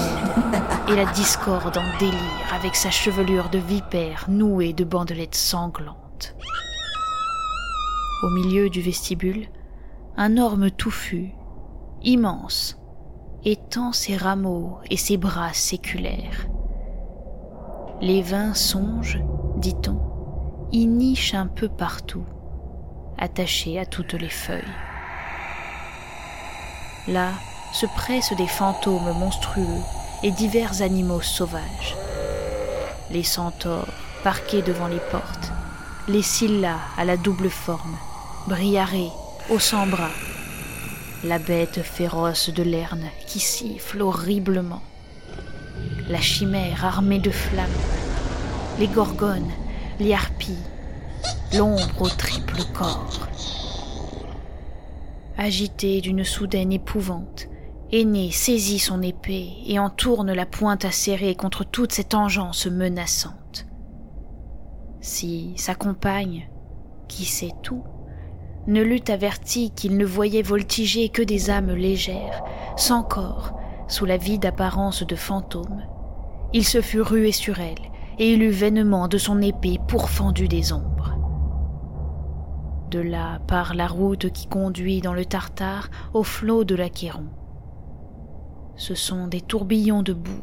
et 0.87 0.95
la 0.95 1.05
discorde 1.05 1.77
en 1.77 1.99
délire 1.99 2.53
avec 2.53 2.75
sa 2.75 2.89
chevelure 2.89 3.49
de 3.49 3.59
vipère 3.59 4.25
nouée 4.27 4.73
de 4.73 4.83
bandelettes 4.83 5.35
sanglantes. 5.35 6.35
Au 8.23 8.29
milieu 8.29 8.69
du 8.69 8.81
vestibule, 8.81 9.47
un 10.17 10.37
orme 10.37 10.71
touffu, 10.71 11.31
immense, 12.03 12.77
étend 13.45 13.93
ses 13.93 14.17
rameaux 14.17 14.79
et 14.89 14.97
ses 14.97 15.17
bras 15.17 15.53
séculaires. 15.53 16.47
Les 18.01 18.21
vins 18.21 18.53
songes, 18.53 19.21
dit-on, 19.57 19.99
y 20.71 20.87
nichent 20.87 21.35
un 21.35 21.47
peu 21.47 21.69
partout, 21.69 22.25
attachés 23.19 23.79
à 23.79 23.85
toutes 23.85 24.13
les 24.13 24.29
feuilles. 24.29 24.63
Là 27.07 27.31
se 27.73 27.85
pressent 27.85 28.35
des 28.35 28.47
fantômes 28.47 29.13
monstrueux 29.17 29.81
et 30.23 30.31
divers 30.31 30.81
animaux 30.81 31.21
sauvages. 31.21 31.95
Les 33.11 33.23
centaures 33.23 33.87
parqués 34.23 34.61
devant 34.61 34.87
les 34.87 34.99
portes, 35.11 35.51
les 36.07 36.21
scyllas 36.21 36.79
à 36.97 37.05
la 37.05 37.17
double 37.17 37.49
forme, 37.49 37.97
briarés, 38.47 39.11
aux 39.49 39.59
cent 39.59 39.87
bras, 39.87 40.11
la 41.23 41.39
bête 41.39 41.81
féroce 41.83 42.49
de 42.49 42.63
Lerne 42.63 43.09
qui 43.27 43.39
siffle 43.39 44.01
horriblement, 44.01 44.81
la 46.07 46.21
chimère 46.21 46.85
armée 46.85 47.19
de 47.19 47.31
flammes, 47.31 47.67
les 48.79 48.87
gorgones, 48.87 49.51
les 49.99 50.13
harpies, 50.13 50.57
l'ombre 51.53 52.01
au 52.01 52.09
triple 52.09 52.61
corps. 52.73 53.27
Agité 55.37 56.01
d'une 56.01 56.23
soudaine 56.23 56.71
épouvante, 56.71 57.47
Aîné 57.91 58.29
saisit 58.29 58.77
son 58.77 59.01
épée 59.01 59.53
et 59.65 59.79
en 59.79 59.89
tourne 59.89 60.31
la 60.31 60.45
pointe 60.45 60.85
acérée 60.85 61.33
contre 61.33 61.63
toute 61.63 61.91
cette 61.91 62.13
engeance 62.13 62.67
menaçante. 62.67 63.65
Si 65.01 65.53
sa 65.55 65.73
compagne, 65.73 66.49
qui 67.07 67.25
sait 67.25 67.53
tout, 67.63 67.83
ne 68.67 68.83
l'eût 68.83 69.01
averti 69.07 69.71
qu'il 69.71 69.97
ne 69.97 70.05
voyait 70.05 70.43
voltiger 70.43 71.09
que 71.09 71.23
des 71.23 71.49
âmes 71.49 71.71
légères, 71.71 72.43
sans 72.77 73.01
corps, 73.01 73.53
sous 73.87 74.05
la 74.05 74.17
vide 74.17 74.45
apparence 74.45 75.01
de 75.03 75.15
fantômes, 75.15 75.83
il 76.53 76.65
se 76.65 76.81
fût 76.81 77.01
rué 77.01 77.31
sur 77.31 77.59
elle 77.59 77.89
et 78.19 78.33
il 78.33 78.43
eût 78.43 78.51
vainement 78.51 79.07
de 79.07 79.17
son 79.17 79.41
épée 79.41 79.79
pourfendu 79.87 80.47
des 80.47 80.73
ombres. 80.73 80.98
De 82.89 82.99
là 82.99 83.37
part 83.45 83.75
la 83.75 83.87
route 83.87 84.31
qui 84.31 84.47
conduit 84.47 84.99
dans 84.99 85.13
le 85.13 85.23
Tartare 85.23 85.89
au 86.13 86.23
flot 86.23 86.63
de 86.63 86.73
l'Achéron. 86.73 87.27
Ce 88.77 88.95
sont 88.95 89.27
des 89.27 89.41
tourbillons 89.41 90.01
de 90.01 90.13
boue, 90.13 90.41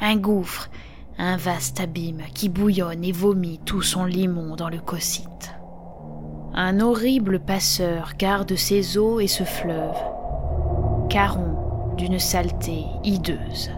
un 0.00 0.16
gouffre, 0.16 0.70
un 1.18 1.36
vaste 1.36 1.80
abîme 1.80 2.22
qui 2.32 2.48
bouillonne 2.48 3.04
et 3.04 3.12
vomit 3.12 3.60
tout 3.66 3.82
son 3.82 4.06
limon 4.06 4.56
dans 4.56 4.70
le 4.70 4.78
cocyte. 4.78 5.54
Un 6.54 6.80
horrible 6.80 7.40
passeur 7.40 8.12
garde 8.16 8.56
ces 8.56 8.96
eaux 8.96 9.20
et 9.20 9.26
ce 9.26 9.44
fleuve, 9.44 9.96
caron 11.10 11.94
d'une 11.98 12.18
saleté 12.18 12.86
hideuse. 13.04 13.70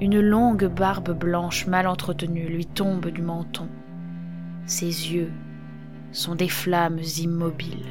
Une 0.00 0.20
longue 0.20 0.64
barbe 0.64 1.10
blanche 1.10 1.66
mal 1.66 1.86
entretenue 1.86 2.48
lui 2.48 2.64
tombe 2.64 3.08
du 3.08 3.20
menton. 3.20 3.68
Ses 4.64 5.12
yeux 5.12 5.32
sont 6.12 6.34
des 6.34 6.48
flammes 6.48 7.00
immobiles. 7.18 7.86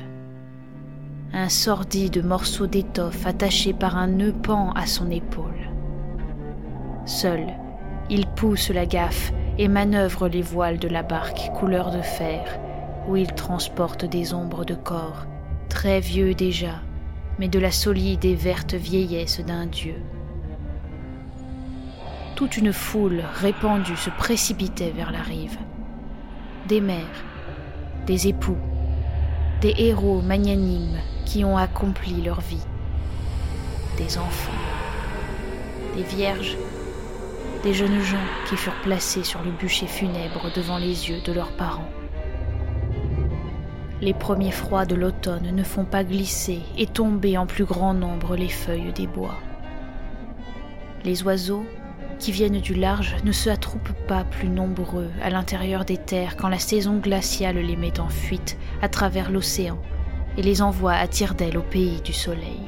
Un 1.34 1.49
sordide 1.49 2.25
morceau 2.25 2.67
d'étoffe 2.67 3.25
attaché 3.25 3.73
par 3.73 3.97
un 3.97 4.08
nœud 4.08 4.34
pend 4.34 4.71
à 4.71 4.86
son 4.86 5.12
épaule. 5.12 5.69
Seul, 7.05 7.45
il 8.10 8.25
pousse 8.27 8.69
la 8.69 8.86
gaffe 8.86 9.32
et 9.58 9.67
manœuvre 9.67 10.27
les 10.27 10.41
voiles 10.41 10.79
de 10.79 10.88
la 10.88 11.03
barque 11.03 11.51
couleur 11.60 11.91
de 11.91 12.01
fer, 12.01 12.60
où 13.08 13.15
il 13.15 13.34
transporte 13.34 14.05
des 14.05 14.34
ombres 14.34 14.65
de 14.65 14.75
corps, 14.75 15.25
très 15.69 15.99
vieux 15.99 16.34
déjà, 16.34 16.82
mais 17.38 17.47
de 17.47 17.60
la 17.60 17.71
solide 17.71 18.25
et 18.25 18.36
verte 18.36 18.73
vieillesse 18.73 19.39
d'un 19.45 19.65
dieu 19.65 19.95
toute 22.39 22.55
une 22.55 22.71
foule 22.71 23.21
répandue 23.34 23.97
se 23.97 24.10
précipitait 24.10 24.91
vers 24.91 25.12
la 25.12 25.21
rive. 25.21 25.58
Des 26.69 26.79
mères, 26.79 27.25
des 28.05 28.27
époux, 28.27 28.57
des 29.62 29.73
héros 29.77 30.21
magnanimes 30.21 30.99
qui 31.25 31.43
ont 31.43 31.57
accompli 31.57 32.21
leur 32.21 32.41
vie, 32.41 32.65
des 33.97 34.17
enfants, 34.17 34.51
des 35.95 36.03
vierges, 36.03 36.57
des 37.63 37.73
jeunes 37.73 38.01
gens 38.01 38.17
qui 38.47 38.55
furent 38.55 38.81
placés 38.81 39.23
sur 39.23 39.41
le 39.43 39.51
bûcher 39.51 39.88
funèbre 39.88 40.51
devant 40.55 40.77
les 40.77 41.09
yeux 41.09 41.21
de 41.25 41.33
leurs 41.33 41.51
parents. 41.51 41.89
Les 44.01 44.13
premiers 44.13 44.51
froids 44.51 44.85
de 44.85 44.95
l'automne 44.95 45.53
ne 45.53 45.63
font 45.63 45.83
pas 45.83 46.05
glisser 46.05 46.62
et 46.77 46.88
tomber 46.88 47.38
en 47.38 47.45
plus 47.45 47.65
grand 47.65 47.93
nombre 47.93 48.38
les 48.38 48.47
feuilles 48.47 48.93
des 48.93 49.07
bois. 49.07 49.35
Les 51.03 51.21
oiseaux 51.23 51.65
qui 52.19 52.32
viennent 52.34 52.60
du 52.60 52.73
large 52.73 53.15
ne 53.23 53.32
se 53.32 53.49
attroupent 53.49 53.93
pas 54.08 54.25
plus 54.25 54.49
nombreux 54.49 55.10
à 55.23 55.29
l'intérieur 55.29 55.86
des 55.86 55.97
terres 55.97 56.36
quand 56.36 56.49
la 56.49 56.60
saison 56.60 56.97
glaciale 56.97 57.58
les 57.58 57.77
met 57.77 57.99
en 57.99 58.10
fuite 58.10 58.58
à 58.82 58.89
travers 58.89 59.32
l'océan 59.32 59.82
et 60.38 60.43
les 60.43 60.62
envoie 60.62 60.93
à 60.93 61.08
tire-d'aile 61.08 61.58
au 61.58 61.62
pays 61.62 62.01
du 62.01 62.13
soleil. 62.13 62.62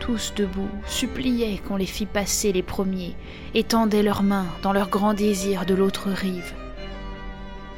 Tous 0.00 0.34
debout 0.34 0.68
suppliaient 0.84 1.58
qu'on 1.58 1.76
les 1.76 1.86
fît 1.86 2.06
passer 2.06 2.52
les 2.52 2.64
premiers 2.64 3.14
et 3.54 3.62
tendaient 3.62 4.02
leurs 4.02 4.24
mains 4.24 4.48
dans 4.62 4.72
leur 4.72 4.88
grand 4.88 5.14
désir 5.14 5.64
de 5.64 5.74
l'autre 5.74 6.10
rive. 6.10 6.52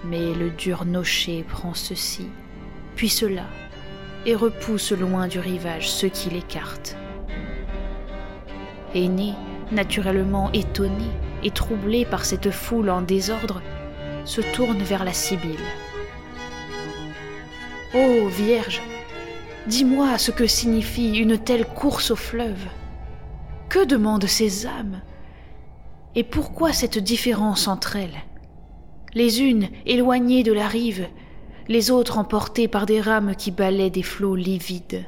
Mais 0.07 0.33
le 0.33 0.51
dur 0.51 0.87
nocher 0.87 1.45
prend 1.47 1.75
ceci, 1.75 2.29
puis 2.97 3.11
cela, 3.11 3.45
et 4.25 4.35
repousse 4.35 4.93
loin 4.93 5.29
du 5.29 5.39
rivage 5.39 5.91
ceux 5.91 6.09
qui 6.09 6.31
l'écartent. 6.31 6.97
Aîné, 8.95 9.35
naturellement 9.73 10.51
étonné 10.53 11.11
et 11.43 11.51
troublé 11.51 12.05
par 12.05 12.25
cette 12.25 12.51
foule 12.51 12.91
en 12.91 13.03
désordre, 13.03 13.61
se 14.25 14.41
tourne 14.41 14.79
vers 14.79 15.05
la 15.05 15.13
Sibylle. 15.13 15.59
Ô 17.95 18.27
Vierge, 18.29 18.83
dis-moi 19.67 20.19
ce 20.19 20.31
que 20.31 20.47
signifie 20.47 21.19
une 21.19 21.39
telle 21.39 21.67
course 21.67 22.11
au 22.11 22.17
fleuve. 22.17 22.67
Que 23.69 23.85
demandent 23.85 24.27
ces 24.27 24.67
âmes? 24.67 25.03
Et 26.15 26.25
pourquoi 26.25 26.73
cette 26.73 26.99
différence 26.99 27.69
entre 27.69 27.97
elles? 27.97 28.23
Les 29.15 29.43
unes 29.43 29.69
éloignées 29.87 30.43
de 30.43 30.53
la 30.53 30.69
rive, 30.69 31.09
les 31.69 31.91
autres 31.91 32.19
emportées 32.19 32.69
par 32.69 32.87
des 32.87 33.01
rames 33.01 33.35
qui 33.37 33.51
balaient 33.51 33.91
des 33.91 34.03
flots 34.03 34.37
livides. 34.37 35.05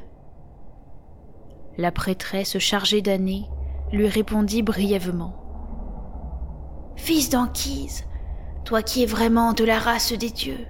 La 1.79 1.93
prêtresse 1.93 2.59
chargée 2.59 3.03
d'années 3.03 3.47
lui 3.93 4.09
répondit 4.09 4.63
brièvement. 4.63 5.35
Fils 6.97 7.31
d'Anquise, 7.31 8.05
toi 8.65 8.83
qui 8.83 9.03
es 9.03 9.07
vraiment 9.07 9.53
de 9.53 9.65
la 9.65 9.79
race 9.79 10.13
des 10.13 10.31
dieux, 10.31 10.67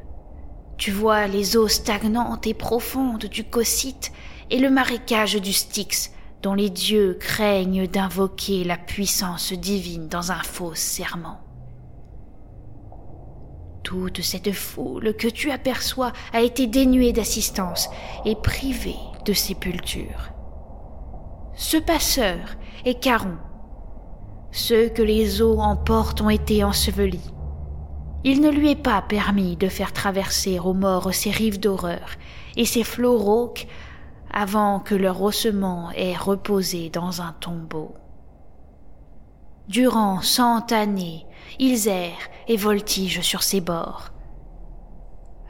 tu 0.76 0.90
vois 0.90 1.26
les 1.26 1.56
eaux 1.56 1.68
stagnantes 1.68 2.46
et 2.46 2.54
profondes 2.54 3.24
du 3.24 3.44
Cocyte 3.44 4.12
et 4.50 4.58
le 4.58 4.70
marécage 4.70 5.36
du 5.36 5.52
Styx, 5.52 6.12
dont 6.42 6.54
les 6.54 6.70
dieux 6.70 7.16
craignent 7.18 7.86
d'invoquer 7.86 8.64
la 8.64 8.76
puissance 8.76 9.52
divine 9.52 10.08
dans 10.08 10.32
un 10.32 10.42
faux 10.42 10.74
serment. 10.74 11.40
Toute 13.82 14.20
cette 14.20 14.52
foule 14.52 15.14
que 15.16 15.28
tu 15.28 15.50
aperçois 15.50 16.12
a 16.32 16.40
été 16.42 16.66
dénuée 16.66 17.12
d'assistance 17.12 17.88
et 18.24 18.34
privée 18.34 18.96
de 19.24 19.32
sépulture. 19.32 20.32
Ce 21.54 21.76
passeur 21.78 22.56
est 22.84 23.00
Caron. 23.00 23.36
Ceux 24.52 24.88
que 24.88 25.02
les 25.02 25.42
eaux 25.42 25.60
emportent 25.60 26.20
ont 26.20 26.30
été 26.30 26.64
ensevelis. 26.64 27.32
Il 28.24 28.40
ne 28.40 28.50
lui 28.50 28.70
est 28.70 28.82
pas 28.82 29.02
permis 29.02 29.56
de 29.56 29.68
faire 29.68 29.92
traverser 29.92 30.58
aux 30.58 30.74
morts 30.74 31.14
ces 31.14 31.30
rives 31.30 31.60
d'horreur 31.60 32.08
et 32.56 32.64
ces 32.64 32.82
flots 32.82 33.18
rauques 33.18 33.66
avant 34.32 34.80
que 34.80 34.94
leur 34.94 35.22
ossement 35.22 35.90
ait 35.92 36.16
reposé 36.16 36.90
dans 36.90 37.22
un 37.22 37.34
tombeau. 37.38 37.94
Durant 39.68 40.20
cent 40.22 40.72
années, 40.72 41.26
ils 41.58 41.88
errent 41.88 42.30
et 42.48 42.56
voltigent 42.56 43.22
sur 43.22 43.42
ses 43.42 43.60
bords. 43.60 44.10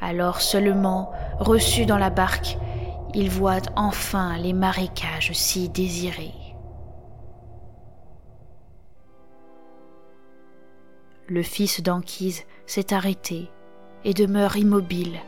Alors 0.00 0.40
seulement, 0.40 1.10
reçus 1.38 1.86
dans 1.86 1.98
la 1.98 2.10
barque, 2.10 2.58
ils 3.14 3.30
voient 3.30 3.62
enfin 3.76 4.36
les 4.36 4.52
marécages 4.52 5.32
si 5.32 5.68
désirés. 5.68 6.45
Le 11.28 11.42
fils 11.42 11.82
d'Anquise 11.82 12.44
s'est 12.66 12.94
arrêté 12.94 13.48
et 14.04 14.14
demeure 14.14 14.56
immobile, 14.56 15.18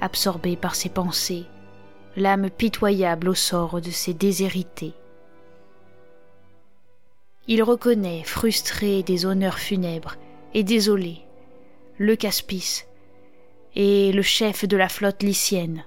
absorbé 0.00 0.56
par 0.56 0.76
ses 0.76 0.88
pensées, 0.88 1.46
l'âme 2.16 2.48
pitoyable 2.48 3.28
au 3.28 3.34
sort 3.34 3.80
de 3.80 3.90
ses 3.90 4.14
déshérités. 4.14 4.94
Il 7.48 7.64
reconnaît, 7.64 8.22
frustré 8.22 9.02
des 9.02 9.26
honneurs 9.26 9.58
funèbres 9.58 10.14
et 10.54 10.62
désolé, 10.62 11.22
le 11.98 12.14
Caspice 12.14 12.86
et 13.74 14.12
le 14.12 14.22
chef 14.22 14.64
de 14.64 14.76
la 14.76 14.88
flotte 14.88 15.24
lycienne, 15.24 15.84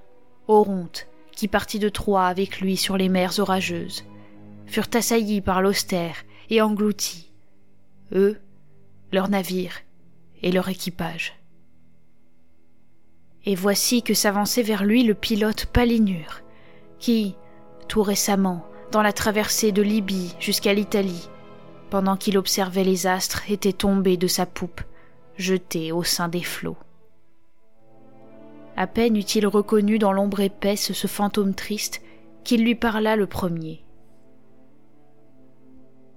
Oronte, 0.48 1.06
qui 1.32 1.48
partit 1.48 1.78
de 1.78 1.88
Troie 1.88 2.26
avec 2.26 2.60
lui 2.60 2.76
sur 2.76 2.98
les 2.98 3.08
mers 3.08 3.38
orageuses, 3.38 4.04
furent 4.66 4.90
assaillis 4.92 5.40
par 5.40 5.62
l'austère 5.62 6.24
et 6.50 6.60
engloutis, 6.60 7.32
eux, 8.12 8.38
leurs 9.12 9.28
navires 9.28 9.80
et 10.42 10.52
leur 10.52 10.68
équipage. 10.68 11.34
Et 13.44 13.54
voici 13.54 14.02
que 14.02 14.14
s'avançait 14.14 14.62
vers 14.62 14.84
lui 14.84 15.04
le 15.04 15.14
pilote 15.14 15.66
Palinure, 15.66 16.40
qui, 16.98 17.36
tout 17.88 18.02
récemment, 18.02 18.66
dans 18.90 19.02
la 19.02 19.12
traversée 19.12 19.72
de 19.72 19.82
Libye 19.82 20.34
jusqu'à 20.40 20.74
l'Italie, 20.74 21.28
pendant 21.90 22.16
qu'il 22.16 22.38
observait 22.38 22.84
les 22.84 23.06
astres, 23.06 23.50
était 23.50 23.72
tombé 23.72 24.16
de 24.16 24.26
sa 24.26 24.46
poupe, 24.46 24.80
jeté 25.36 25.92
au 25.92 26.02
sein 26.02 26.28
des 26.28 26.42
flots. 26.42 26.78
À 28.76 28.86
peine 28.86 29.16
eut-il 29.16 29.46
reconnu 29.46 29.98
dans 29.98 30.12
l'ombre 30.12 30.40
épaisse 30.40 30.92
ce 30.92 31.06
fantôme 31.06 31.54
triste 31.54 32.02
qu'il 32.44 32.62
lui 32.62 32.74
parla 32.74 33.16
le 33.16 33.26
premier. 33.26 33.84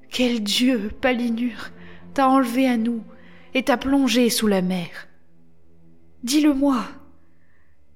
Quel 0.09 0.43
Dieu, 0.43 0.91
Palinure, 1.01 1.69
t'a 2.13 2.27
enlevé 2.27 2.67
à 2.67 2.77
nous 2.77 3.03
et 3.53 3.63
t'a 3.63 3.77
plongé 3.77 4.29
sous 4.29 4.47
la 4.47 4.61
mer 4.61 5.07
Dis-le-moi. 6.23 6.83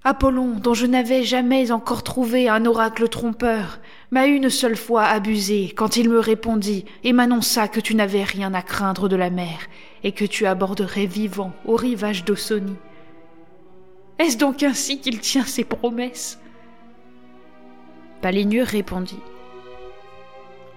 Apollon, 0.06 0.56
dont 0.60 0.74
je 0.74 0.86
n'avais 0.86 1.24
jamais 1.24 1.72
encore 1.72 2.04
trouvé 2.04 2.50
un 2.50 2.66
oracle 2.66 3.08
trompeur, 3.08 3.80
m'a 4.12 4.28
une 4.28 4.50
seule 4.50 4.76
fois 4.76 5.04
abusé 5.04 5.74
quand 5.76 5.96
il 5.96 6.10
me 6.10 6.20
répondit 6.20 6.84
et 7.04 7.14
m'annonça 7.14 7.70
que 7.70 7.80
tu 7.80 7.96
n'avais 7.96 8.24
rien 8.24 8.54
à 8.54 8.62
craindre 8.62 9.08
de 9.08 9.16
la 9.16 9.30
mer 9.30 9.68
et 10.04 10.12
que 10.12 10.26
tu 10.26 10.46
aborderais 10.46 11.06
vivant 11.06 11.54
au 11.66 11.78
rivage 11.78 12.26
d'Ausonie. 12.26 12.76
Est-ce 14.20 14.38
donc 14.38 14.62
ainsi 14.64 15.00
qu'il 15.00 15.20
tient 15.20 15.46
ses 15.46 15.64
promesses? 15.64 16.40
Palinure 18.22 18.68
répondit. 18.68 19.20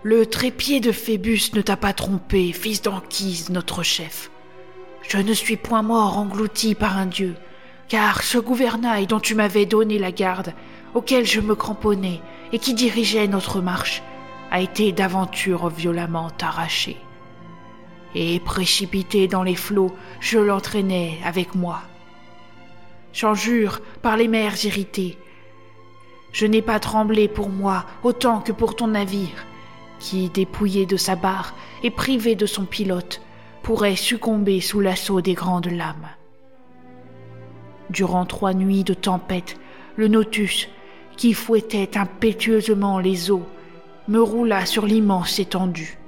Le 0.07 0.25
trépied 0.25 0.79
de 0.79 0.93
Phébus 0.93 1.51
ne 1.55 1.63
t'a 1.63 1.77
pas 1.77 1.93
trompé, 1.93 2.53
fils 2.53 2.81
d'Anquise, 2.81 3.51
notre 3.51 3.83
chef. 3.83 4.31
Je 5.03 5.19
ne 5.19 5.33
suis 5.33 5.57
point 5.57 5.83
mort 5.83 6.17
englouti 6.17 6.77
par 6.77 6.97
un 6.97 7.07
dieu, 7.07 7.35
car 7.89 8.23
ce 8.23 8.39
gouvernail 8.39 9.09
dont 9.09 9.19
tu 9.19 9.35
m'avais 9.35 9.67
donné 9.67 9.99
la 9.99 10.13
garde, 10.13 10.55
auquel 10.95 11.27
je 11.27 11.41
me 11.41 11.57
cramponnais 11.57 12.21
et 12.53 12.61
qui 12.61 12.73
dirigeait 12.73 13.27
notre 13.27 13.61
marche, 13.61 14.01
a 14.53 14.61
été 14.61 14.93
d'aventure 14.93 15.71
violemment 15.71 16.31
arraché. 16.41 16.99
Et 18.15 18.39
précipité 18.39 19.27
dans 19.27 19.43
les 19.43 19.57
flots, 19.57 19.93
je 20.21 20.39
l'entraînais 20.39 21.19
avec 21.25 21.57
moi 21.57 21.83
j'en 23.13 23.35
jure 23.35 23.81
par 24.03 24.17
les 24.17 24.29
mers 24.29 24.65
irritées. 24.65 25.19
Je 26.33 26.47
n'ai 26.47 26.63
pas 26.63 26.79
tremblé 26.79 27.27
pour 27.27 27.49
moi 27.49 27.87
autant 28.05 28.41
que 28.41 28.53
pour 28.53 28.77
ton 28.77 28.89
navire, 28.89 29.47
qui, 29.99 30.29
dépouillé 30.29 30.87
de 30.87 30.97
sa 30.97 31.17
barre 31.17 31.55
et 31.83 31.91
privé 31.91 32.35
de 32.35 32.47
son 32.47 32.65
pilote, 32.65 33.21
pourrait 33.63 33.97
succomber 33.97 34.61
sous 34.61 34.81
l'assaut 34.81 35.21
des 35.21 35.35
grandes 35.35 35.71
lames. 35.71 36.09
Durant 37.91 38.27
trois 38.27 38.55
nuits 38.55 38.85
de 38.85 38.95
tempête, 38.95 39.57
le 39.97 40.09
Nautus, 40.09 40.69
qui 41.17 41.33
fouettait 41.33 41.97
impétueusement 41.97 42.99
les 42.99 43.31
eaux, 43.31 43.47
me 44.09 44.21
roula 44.21 44.67
sur 44.67 44.87
l'immense 44.87 45.39
étendue. 45.39 45.99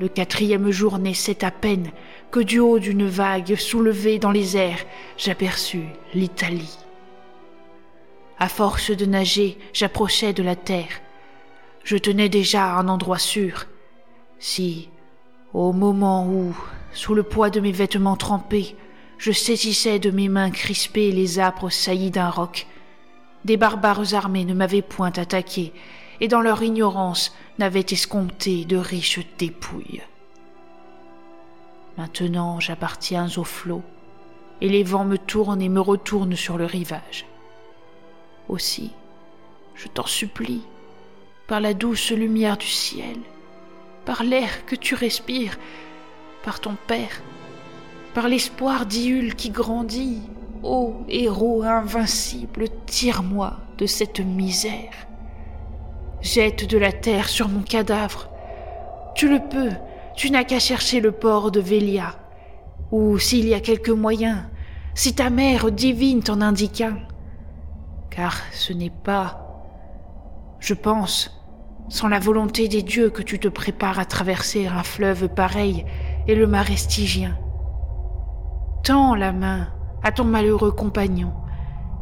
Le 0.00 0.08
quatrième 0.08 0.70
jour 0.70 0.98
naissait 0.98 1.44
à 1.44 1.50
peine 1.50 1.90
que 2.30 2.40
du 2.40 2.58
haut 2.58 2.78
d'une 2.78 3.06
vague 3.06 3.56
soulevée 3.56 4.18
dans 4.18 4.30
les 4.30 4.56
airs, 4.56 4.84
j'aperçus 5.16 5.86
l'Italie. 6.14 6.78
À 8.38 8.48
force 8.48 8.90
de 8.90 9.06
nager, 9.06 9.58
j'approchais 9.72 10.32
de 10.32 10.42
la 10.42 10.54
terre. 10.54 11.00
Je 11.88 11.96
tenais 11.96 12.28
déjà 12.28 12.76
un 12.76 12.86
endroit 12.86 13.18
sûr. 13.18 13.64
Si, 14.38 14.90
au 15.54 15.72
moment 15.72 16.26
où, 16.28 16.54
sous 16.92 17.14
le 17.14 17.22
poids 17.22 17.48
de 17.48 17.60
mes 17.60 17.72
vêtements 17.72 18.14
trempés, 18.14 18.76
je 19.16 19.32
saisissais 19.32 19.98
de 19.98 20.10
mes 20.10 20.28
mains 20.28 20.50
crispées 20.50 21.12
les 21.12 21.40
âpres 21.40 21.70
saillies 21.70 22.10
d'un 22.10 22.28
roc, 22.28 22.66
des 23.46 23.56
barbares 23.56 24.12
armés 24.12 24.44
ne 24.44 24.52
m'avaient 24.52 24.82
point 24.82 25.12
attaqué, 25.16 25.72
et 26.20 26.28
dans 26.28 26.42
leur 26.42 26.62
ignorance 26.62 27.34
n'avaient 27.58 27.86
escompté 27.88 28.66
de 28.66 28.76
riches 28.76 29.20
dépouilles. 29.38 30.02
Maintenant 31.96 32.60
j'appartiens 32.60 33.28
au 33.38 33.44
flot, 33.44 33.82
et 34.60 34.68
les 34.68 34.82
vents 34.82 35.06
me 35.06 35.16
tournent 35.16 35.62
et 35.62 35.70
me 35.70 35.80
retournent 35.80 36.36
sur 36.36 36.58
le 36.58 36.66
rivage. 36.66 37.24
Aussi, 38.50 38.92
je 39.74 39.88
t'en 39.88 40.04
supplie, 40.06 40.60
par 41.48 41.60
la 41.60 41.72
douce 41.72 42.10
lumière 42.10 42.58
du 42.58 42.66
ciel, 42.66 43.16
par 44.04 44.22
l'air 44.22 44.66
que 44.66 44.76
tu 44.76 44.94
respires, 44.94 45.58
par 46.44 46.60
ton 46.60 46.76
Père, 46.86 47.22
par 48.12 48.28
l'espoir 48.28 48.84
d'Iule 48.84 49.34
qui 49.34 49.48
grandit, 49.48 50.20
ô 50.62 51.06
héros 51.08 51.62
invincible, 51.62 52.66
tire-moi 52.84 53.56
de 53.78 53.86
cette 53.86 54.20
misère. 54.20 54.92
Jette 56.20 56.68
de 56.68 56.76
la 56.76 56.92
terre 56.92 57.30
sur 57.30 57.48
mon 57.48 57.62
cadavre. 57.62 58.28
Tu 59.14 59.28
le 59.28 59.40
peux, 59.40 59.72
tu 60.16 60.30
n'as 60.30 60.44
qu'à 60.44 60.58
chercher 60.58 61.00
le 61.00 61.12
port 61.12 61.50
de 61.50 61.60
Vélia, 61.60 62.14
ou 62.92 63.18
s'il 63.18 63.48
y 63.48 63.54
a 63.54 63.60
quelque 63.60 63.92
moyen, 63.92 64.50
si 64.94 65.14
ta 65.14 65.30
mère 65.30 65.70
divine 65.70 66.22
t'en 66.22 66.42
indique 66.42 66.82
un. 66.82 66.98
Car 68.10 68.36
ce 68.52 68.74
n'est 68.74 68.90
pas, 68.90 69.64
je 70.60 70.74
pense, 70.74 71.37
sans 71.88 72.08
la 72.08 72.18
volonté 72.18 72.68
des 72.68 72.82
dieux 72.82 73.10
que 73.10 73.22
tu 73.22 73.38
te 73.38 73.48
prépares 73.48 73.98
à 73.98 74.04
traverser 74.04 74.66
un 74.66 74.82
fleuve 74.82 75.28
pareil 75.28 75.86
et 76.26 76.34
le 76.34 76.46
marais 76.46 76.76
stygien. 76.76 77.38
Tends 78.84 79.14
la 79.14 79.32
main 79.32 79.68
à 80.02 80.12
ton 80.12 80.24
malheureux 80.24 80.70
compagnon 80.70 81.32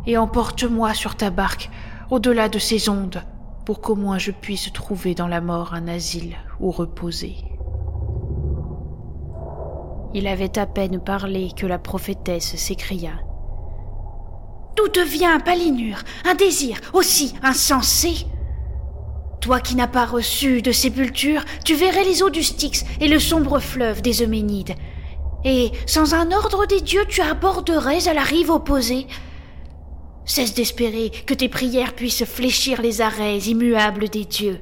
et 0.07 0.19
emporte-moi 0.19 0.95
sur 0.95 1.17
ta 1.17 1.31
barque 1.31 1.71
au-delà 2.11 2.49
de 2.49 2.59
ces 2.59 2.89
ondes 2.89 3.23
pour 3.65 3.81
qu'au 3.81 3.97
moins 3.97 4.19
je 4.19 4.31
puisse 4.31 4.73
trouver 4.73 5.15
dans 5.15 5.29
la 5.29 5.41
mort 5.41 5.75
un 5.75 5.89
asile 5.89 6.37
où 6.61 6.71
reposer. 6.71 7.37
Il 10.15 10.27
avait 10.29 10.59
à 10.59 10.67
peine 10.67 11.01
parlé 11.01 11.51
que 11.57 11.67
la 11.67 11.79
prophétesse 11.79 12.57
s'écria. 12.57 13.13
D'où 14.77 14.89
te 14.89 15.01
vient, 15.01 15.41
Palinure, 15.41 15.99
un 16.25 16.35
désir 16.35 16.79
aussi 16.93 17.35
insensé? 17.43 18.27
Toi 19.41 19.61
qui 19.61 19.77
n'as 19.77 19.87
pas 19.87 20.07
reçu 20.07 20.63
de 20.63 20.73
sépulture, 20.73 21.45
tu 21.65 21.75
verrais 21.75 22.05
les 22.05 22.23
eaux 22.23 22.31
du 22.31 22.43
Styx 22.43 22.85
et 23.01 23.09
le 23.09 23.21
sombre 23.21 23.61
fleuve 23.61 24.03
des 24.03 24.23
Euménides. 24.23 24.75
Et, 25.45 25.71
sans 25.87 26.15
un 26.15 26.33
ordre 26.33 26.67
des 26.67 26.81
dieux, 26.81 27.05
tu 27.09 27.21
aborderais 27.21 28.09
à 28.09 28.15
la 28.15 28.23
rive 28.23 28.51
opposée. 28.51 29.07
Cesse 30.25 30.55
d'espérer 30.55 31.11
que 31.11 31.35
tes 31.35 31.49
prières 31.49 31.95
puissent 31.95 32.25
fléchir 32.25 32.83
les 32.83 33.01
arrêts 33.01 33.39
immuables 33.39 34.09
des 34.09 34.25
dieux. 34.25 34.59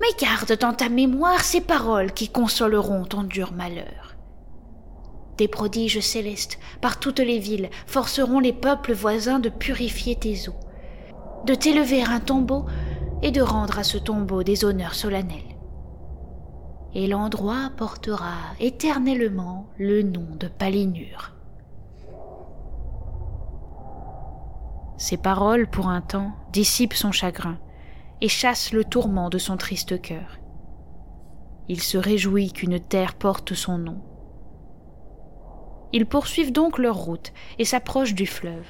Mais 0.00 0.14
garde 0.20 0.56
dans 0.58 0.72
ta 0.72 0.88
mémoire 0.88 1.42
ces 1.42 1.60
paroles 1.60 2.12
qui 2.12 2.28
consoleront 2.28 3.04
ton 3.04 3.24
dur 3.24 3.52
malheur. 3.52 4.14
Des 5.38 5.48
prodiges 5.48 6.00
célestes 6.00 6.58
par 6.80 7.00
toutes 7.00 7.18
les 7.18 7.38
villes 7.38 7.70
forceront 7.86 8.38
les 8.38 8.52
peuples 8.52 8.92
voisins 8.92 9.40
de 9.40 9.48
purifier 9.48 10.14
tes 10.14 10.48
eaux. 10.48 10.60
de 11.44 11.54
t'élever 11.56 12.02
un 12.02 12.20
tombeau 12.20 12.66
et 13.22 13.30
de 13.30 13.40
rendre 13.40 13.78
à 13.78 13.84
ce 13.84 13.98
tombeau 13.98 14.42
des 14.42 14.64
honneurs 14.64 14.94
solennels. 14.94 15.56
Et 16.94 17.06
l'endroit 17.06 17.70
portera 17.76 18.34
éternellement 18.60 19.66
le 19.78 20.02
nom 20.02 20.26
de 20.38 20.48
Palinure. 20.48 21.32
Ces 24.98 25.16
paroles, 25.16 25.68
pour 25.68 25.88
un 25.88 26.00
temps, 26.00 26.32
dissipent 26.52 26.94
son 26.94 27.12
chagrin 27.12 27.58
et 28.20 28.28
chassent 28.28 28.72
le 28.72 28.84
tourment 28.84 29.30
de 29.30 29.38
son 29.38 29.56
triste 29.56 30.00
cœur. 30.00 30.38
Il 31.68 31.80
se 31.80 31.98
réjouit 31.98 32.52
qu'une 32.52 32.78
terre 32.78 33.14
porte 33.14 33.54
son 33.54 33.78
nom. 33.78 34.00
Ils 35.92 36.06
poursuivent 36.06 36.52
donc 36.52 36.78
leur 36.78 36.96
route 36.96 37.32
et 37.58 37.64
s'approchent 37.64 38.14
du 38.14 38.26
fleuve. 38.26 38.66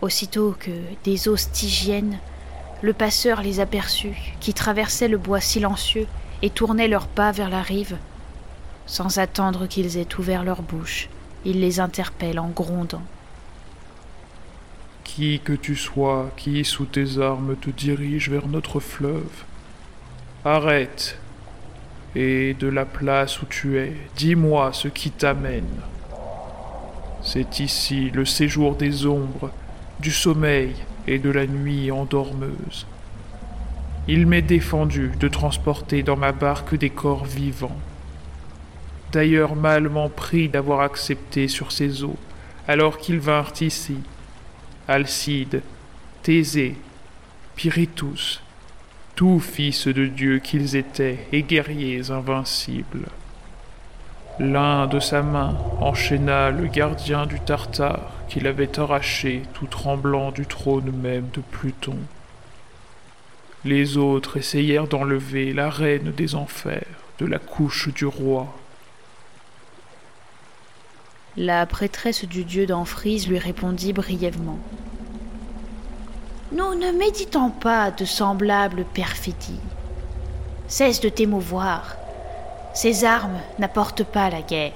Aussitôt 0.00 0.54
que 0.58 0.70
des 1.04 1.28
eaux 1.28 1.36
stygiennes, 1.36 2.18
le 2.82 2.92
passeur 2.92 3.42
les 3.42 3.60
aperçut, 3.60 4.16
qui 4.40 4.52
traversaient 4.52 5.08
le 5.08 5.16
bois 5.16 5.40
silencieux 5.40 6.06
et 6.42 6.50
tournaient 6.50 6.88
leurs 6.88 7.06
pas 7.06 7.30
vers 7.30 7.48
la 7.48 7.62
rive. 7.62 7.96
Sans 8.86 9.18
attendre 9.18 9.66
qu'ils 9.66 9.96
aient 9.96 10.18
ouvert 10.18 10.42
leur 10.42 10.62
bouche, 10.62 11.08
il 11.44 11.60
les 11.60 11.78
interpelle 11.78 12.40
en 12.40 12.48
grondant. 12.48 13.02
Qui 15.04 15.40
que 15.40 15.52
tu 15.52 15.76
sois, 15.76 16.30
qui 16.36 16.64
sous 16.64 16.86
tes 16.86 17.18
armes 17.18 17.56
te 17.56 17.70
dirige 17.70 18.28
vers 18.28 18.48
notre 18.48 18.80
fleuve, 18.80 19.44
arrête, 20.44 21.18
et 22.14 22.54
de 22.54 22.66
la 22.66 22.84
place 22.84 23.40
où 23.40 23.46
tu 23.46 23.78
es, 23.78 23.94
dis-moi 24.16 24.72
ce 24.72 24.88
qui 24.88 25.10
t'amène. 25.10 25.80
C'est 27.22 27.60
ici 27.60 28.10
le 28.10 28.24
séjour 28.24 28.74
des 28.74 29.06
ombres, 29.06 29.50
du 30.00 30.10
sommeil 30.10 30.74
et 31.06 31.18
de 31.18 31.30
la 31.30 31.46
nuit 31.46 31.90
endormeuse. 31.90 32.86
Il 34.08 34.26
m'est 34.26 34.42
défendu 34.42 35.12
de 35.20 35.28
transporter 35.28 36.02
dans 36.02 36.16
ma 36.16 36.32
barque 36.32 36.74
des 36.74 36.90
corps 36.90 37.24
vivants. 37.24 37.76
D'ailleurs 39.12 39.54
mal 39.54 39.88
m'en 39.88 40.08
prie 40.08 40.48
d'avoir 40.48 40.80
accepté 40.80 41.46
sur 41.46 41.70
ces 41.70 42.02
eaux, 42.02 42.16
alors 42.66 42.98
qu'ils 42.98 43.20
vinrent 43.20 43.52
ici, 43.60 43.98
Alcide, 44.88 45.62
Thésée, 46.22 46.76
Pyritus, 47.54 48.42
tous 49.14 49.40
fils 49.40 49.86
de 49.86 50.06
Dieu 50.06 50.38
qu'ils 50.38 50.76
étaient 50.76 51.26
et 51.32 51.42
guerriers 51.42 52.10
invincibles. 52.10 53.06
L'un 54.38 54.86
de 54.86 54.98
sa 54.98 55.22
main 55.22 55.56
enchaîna 55.80 56.50
le 56.50 56.66
gardien 56.66 57.26
du 57.26 57.38
Tartare 57.38 58.10
qu'il 58.28 58.46
avait 58.46 58.78
arraché 58.78 59.42
tout 59.52 59.66
tremblant 59.66 60.32
du 60.32 60.46
trône 60.46 60.90
même 60.90 61.28
de 61.34 61.42
Pluton. 61.42 61.98
Les 63.64 63.98
autres 63.98 64.38
essayèrent 64.38 64.88
d'enlever 64.88 65.52
la 65.52 65.68
reine 65.68 66.12
des 66.12 66.34
enfers 66.34 66.86
de 67.18 67.26
la 67.26 67.38
couche 67.38 67.92
du 67.92 68.06
roi. 68.06 68.52
La 71.36 71.64
prêtresse 71.66 72.24
du 72.24 72.44
dieu 72.44 72.66
d'Amphrys 72.66 73.26
lui 73.28 73.38
répondit 73.38 73.92
brièvement. 73.92 74.58
Nous 76.52 76.74
ne 76.74 76.90
méditons 76.90 77.50
pas 77.50 77.90
de 77.90 78.04
semblables 78.04 78.84
perfidies. 78.92 79.60
Cesse 80.68 81.00
de 81.00 81.08
t'émouvoir. 81.08 81.96
Ces 82.74 83.04
armes 83.04 83.40
n'apportent 83.58 84.04
pas 84.04 84.30
la 84.30 84.40
guerre. 84.40 84.72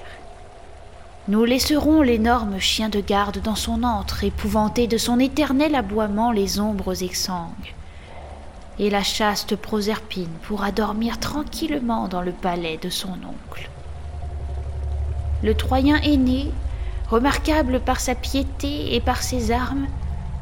Nous 1.28 1.44
laisserons 1.44 2.02
l'énorme 2.02 2.58
chien 2.58 2.90
de 2.90 3.00
garde 3.00 3.40
dans 3.40 3.54
son 3.54 3.82
antre, 3.82 4.22
épouvanté 4.22 4.86
de 4.86 4.98
son 4.98 5.18
éternel 5.18 5.74
aboiement 5.74 6.30
les 6.30 6.60
ombres 6.60 7.02
exsangues. 7.02 7.74
Et 8.78 8.90
la 8.90 9.02
chaste 9.02 9.56
Proserpine 9.56 10.34
pourra 10.42 10.72
dormir 10.72 11.18
tranquillement 11.18 12.06
dans 12.06 12.20
le 12.20 12.32
palais 12.32 12.78
de 12.80 12.90
son 12.90 13.08
oncle. 13.12 13.70
Le 15.42 15.54
Troyen 15.54 15.96
aîné, 16.02 16.52
remarquable 17.08 17.80
par 17.80 18.00
sa 18.00 18.14
piété 18.14 18.94
et 18.94 19.00
par 19.00 19.22
ses 19.22 19.50
armes, 19.50 19.86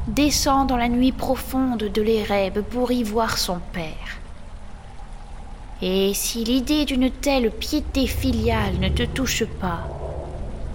descend 0.07 0.67
dans 0.67 0.77
la 0.77 0.89
nuit 0.89 1.13
profonde 1.13 1.85
de 1.85 2.01
l'Érèbe 2.01 2.61
pour 2.61 2.91
y 2.91 3.03
voir 3.03 3.37
son 3.37 3.59
père. 3.71 4.19
Et 5.81 6.13
si 6.13 6.43
l'idée 6.43 6.85
d'une 6.85 7.11
telle 7.11 7.51
piété 7.51 8.07
filiale 8.07 8.79
ne 8.79 8.89
te 8.89 9.03
touche 9.03 9.43
pas, 9.43 9.87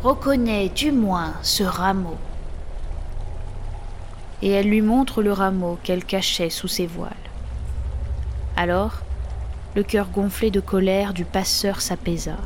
reconnais 0.03 0.68
du 0.68 0.92
moins 0.92 1.34
ce 1.42 1.62
rameau. 1.62 2.16
Et 4.42 4.51
elle 4.51 4.68
lui 4.68 4.82
montre 4.82 5.22
le 5.22 5.32
rameau 5.32 5.78
qu'elle 5.82 6.05
cachait 6.05 6.51
sous 6.51 6.68
ses 6.68 6.86
voiles. 6.86 7.12
Alors, 8.57 9.01
le 9.74 9.82
cœur 9.82 10.09
gonflé 10.09 10.51
de 10.51 10.61
colère 10.61 11.14
du 11.14 11.24
passeur 11.24 11.80
s'apaisa. 11.80 12.36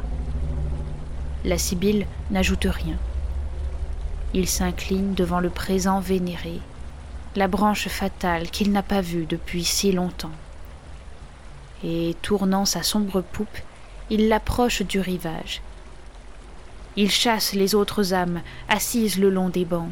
La 1.44 1.58
Sibylle 1.58 2.06
n'ajoute 2.30 2.66
rien. 2.66 2.96
Il 4.32 4.48
s'incline 4.48 5.14
devant 5.14 5.40
le 5.40 5.50
présent 5.50 6.00
vénéré 6.00 6.60
la 7.36 7.48
branche 7.48 7.88
fatale 7.88 8.48
qu'il 8.48 8.70
n'a 8.70 8.82
pas 8.82 9.00
vue 9.00 9.26
depuis 9.26 9.64
si 9.64 9.90
longtemps. 9.90 10.30
Et 11.84 12.16
tournant 12.22 12.64
sa 12.64 12.82
sombre 12.82 13.20
poupe, 13.20 13.58
il 14.08 14.28
l'approche 14.28 14.82
du 14.82 15.00
rivage. 15.00 15.60
Il 16.96 17.10
chasse 17.10 17.52
les 17.52 17.74
autres 17.74 18.14
âmes 18.14 18.40
assises 18.68 19.18
le 19.18 19.28
long 19.28 19.50
des 19.50 19.66
bancs, 19.66 19.90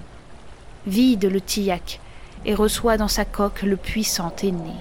vide 0.86 1.24
le 1.24 1.40
tillac 1.40 2.01
et 2.45 2.55
reçoit 2.55 2.97
dans 2.97 3.09
sa 3.09 3.24
coque 3.26 3.62
le 3.62 3.76
puissant 3.76 4.34
aîné. 4.43 4.74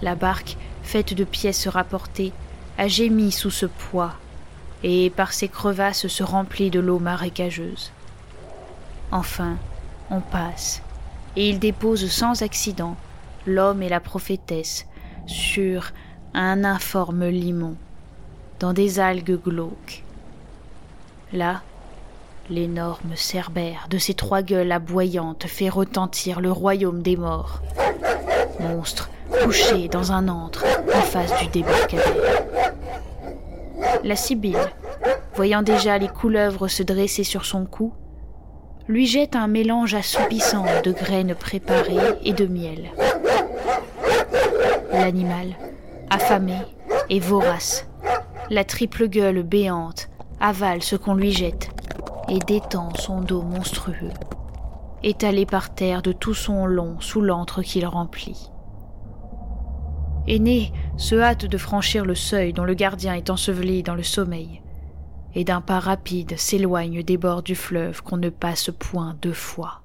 La 0.00 0.14
barque, 0.14 0.56
faite 0.82 1.12
de 1.12 1.24
pièces 1.24 1.68
rapportées, 1.68 2.32
a 2.78 2.88
gémi 2.88 3.30
sous 3.30 3.50
ce 3.50 3.66
poids, 3.66 4.14
et 4.82 5.10
par 5.10 5.32
ses 5.32 5.48
crevasses 5.48 6.06
se 6.06 6.22
remplit 6.22 6.70
de 6.70 6.80
l'eau 6.80 7.00
marécageuse. 7.00 7.90
Enfin, 9.10 9.56
on 10.10 10.20
passe, 10.20 10.80
et 11.36 11.50
il 11.50 11.58
dépose 11.58 12.08
sans 12.10 12.42
accident 12.42 12.96
l'homme 13.46 13.82
et 13.82 13.88
la 13.88 14.00
prophétesse 14.00 14.86
sur 15.28 15.92
un 16.34 16.64
informe 16.64 17.26
limon, 17.26 17.76
dans 18.58 18.72
des 18.72 18.98
algues 18.98 19.40
glauques. 19.40 20.02
Là, 21.32 21.62
l'énorme 22.50 23.14
cerbère 23.14 23.86
de 23.90 23.98
ses 23.98 24.14
trois 24.14 24.42
gueules 24.42 24.72
aboyantes 24.72 25.46
fait 25.46 25.68
retentir 25.68 26.40
le 26.40 26.50
royaume 26.50 27.02
des 27.02 27.16
morts. 27.16 27.60
Monstre 28.58 29.10
couché 29.44 29.88
dans 29.88 30.12
un 30.12 30.28
antre 30.28 30.64
en 30.94 31.02
face 31.02 31.38
du 31.40 31.48
débarcadère. 31.48 32.44
La 34.02 34.16
Sibylle, 34.16 34.56
voyant 35.34 35.62
déjà 35.62 35.98
les 35.98 36.08
couleuvres 36.08 36.68
se 36.68 36.82
dresser 36.82 37.24
sur 37.24 37.44
son 37.44 37.66
cou, 37.66 37.92
lui 38.88 39.06
jette 39.06 39.36
un 39.36 39.48
mélange 39.48 39.94
assoupissant 39.94 40.64
de 40.82 40.92
graines 40.92 41.34
préparées 41.34 42.16
et 42.24 42.32
de 42.32 42.46
miel. 42.46 42.90
L'animal, 44.98 45.56
affamé 46.10 46.56
et 47.08 47.20
vorace, 47.20 47.88
la 48.50 48.64
triple 48.64 49.08
gueule 49.08 49.44
béante, 49.44 50.08
avale 50.40 50.82
ce 50.82 50.96
qu'on 50.96 51.14
lui 51.14 51.30
jette 51.30 51.70
et 52.28 52.40
détend 52.40 52.92
son 52.94 53.20
dos 53.20 53.42
monstrueux, 53.42 54.10
étalé 55.04 55.46
par 55.46 55.72
terre 55.72 56.02
de 56.02 56.10
tout 56.10 56.34
son 56.34 56.66
long 56.66 57.00
sous 57.00 57.20
l'antre 57.20 57.62
qu'il 57.62 57.86
remplit. 57.86 58.50
Aîné 60.26 60.72
se 60.96 61.14
hâte 61.14 61.46
de 61.46 61.58
franchir 61.58 62.04
le 62.04 62.16
seuil 62.16 62.52
dont 62.52 62.64
le 62.64 62.74
gardien 62.74 63.14
est 63.14 63.30
enseveli 63.30 63.84
dans 63.84 63.94
le 63.94 64.02
sommeil 64.02 64.62
et 65.36 65.44
d'un 65.44 65.60
pas 65.60 65.78
rapide 65.78 66.36
s'éloigne 66.36 67.04
des 67.04 67.16
bords 67.16 67.44
du 67.44 67.54
fleuve 67.54 68.02
qu'on 68.02 68.16
ne 68.16 68.30
passe 68.30 68.70
point 68.76 69.16
deux 69.22 69.32
fois. 69.32 69.82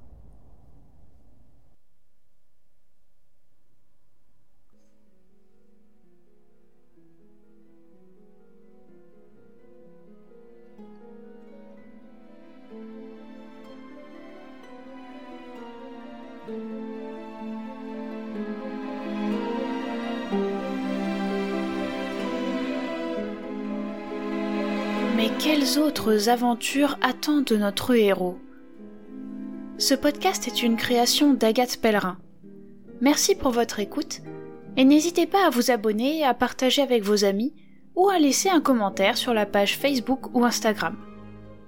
Quelles 25.43 25.77
autres 25.77 26.29
aventures 26.29 26.97
attendent 27.01 27.51
notre 27.51 27.93
héros? 27.93 28.37
Ce 29.77 29.93
podcast 29.93 30.47
est 30.47 30.63
une 30.63 30.77
création 30.77 31.33
d'Agathe 31.33 31.81
Pellerin. 31.81 32.17
Merci 33.01 33.35
pour 33.35 33.51
votre 33.51 33.81
écoute 33.81 34.21
et 34.77 34.85
n'hésitez 34.85 35.25
pas 35.25 35.45
à 35.45 35.49
vous 35.49 35.69
abonner, 35.69 36.23
à 36.23 36.33
partager 36.33 36.81
avec 36.81 37.03
vos 37.03 37.25
amis 37.25 37.53
ou 37.97 38.07
à 38.07 38.19
laisser 38.19 38.47
un 38.47 38.61
commentaire 38.61 39.17
sur 39.17 39.33
la 39.33 39.45
page 39.45 39.77
Facebook 39.77 40.33
ou 40.33 40.45
Instagram. 40.45 40.95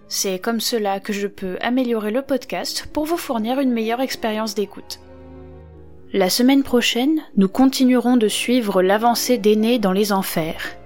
C'est 0.08 0.40
comme 0.40 0.62
cela 0.62 1.02
que 1.02 1.12
je 1.12 1.28
peux 1.28 1.58
améliorer 1.60 2.12
le 2.12 2.22
podcast 2.22 2.88
pour 2.94 3.04
vous 3.04 3.18
fournir 3.18 3.60
une 3.60 3.74
meilleure 3.74 4.00
expérience 4.00 4.56
d'écoute. 4.56 5.02
La 6.14 6.30
semaine 6.30 6.64
prochaine, 6.64 7.24
nous 7.36 7.50
continuerons 7.50 8.16
de 8.16 8.30
suivre 8.30 8.82
l'avancée 8.82 9.38
d'Aîné 9.38 9.80
dans 9.80 9.92
les 9.92 10.14
enfers. 10.14 10.78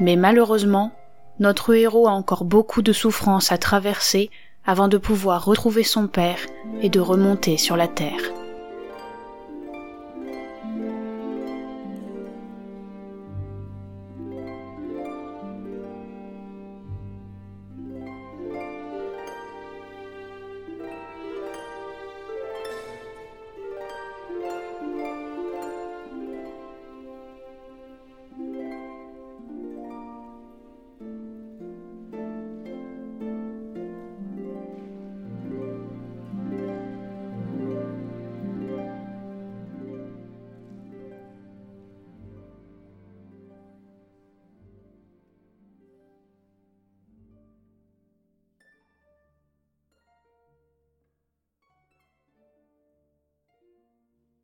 Mais 0.00 0.16
malheureusement, 0.16 0.92
notre 1.38 1.74
héros 1.74 2.08
a 2.08 2.12
encore 2.12 2.44
beaucoup 2.44 2.82
de 2.82 2.92
souffrances 2.92 3.52
à 3.52 3.58
traverser 3.58 4.30
avant 4.66 4.88
de 4.88 4.98
pouvoir 4.98 5.44
retrouver 5.44 5.82
son 5.82 6.08
père 6.08 6.40
et 6.82 6.88
de 6.88 7.00
remonter 7.00 7.56
sur 7.56 7.76
la 7.76 7.88
terre. 7.88 8.20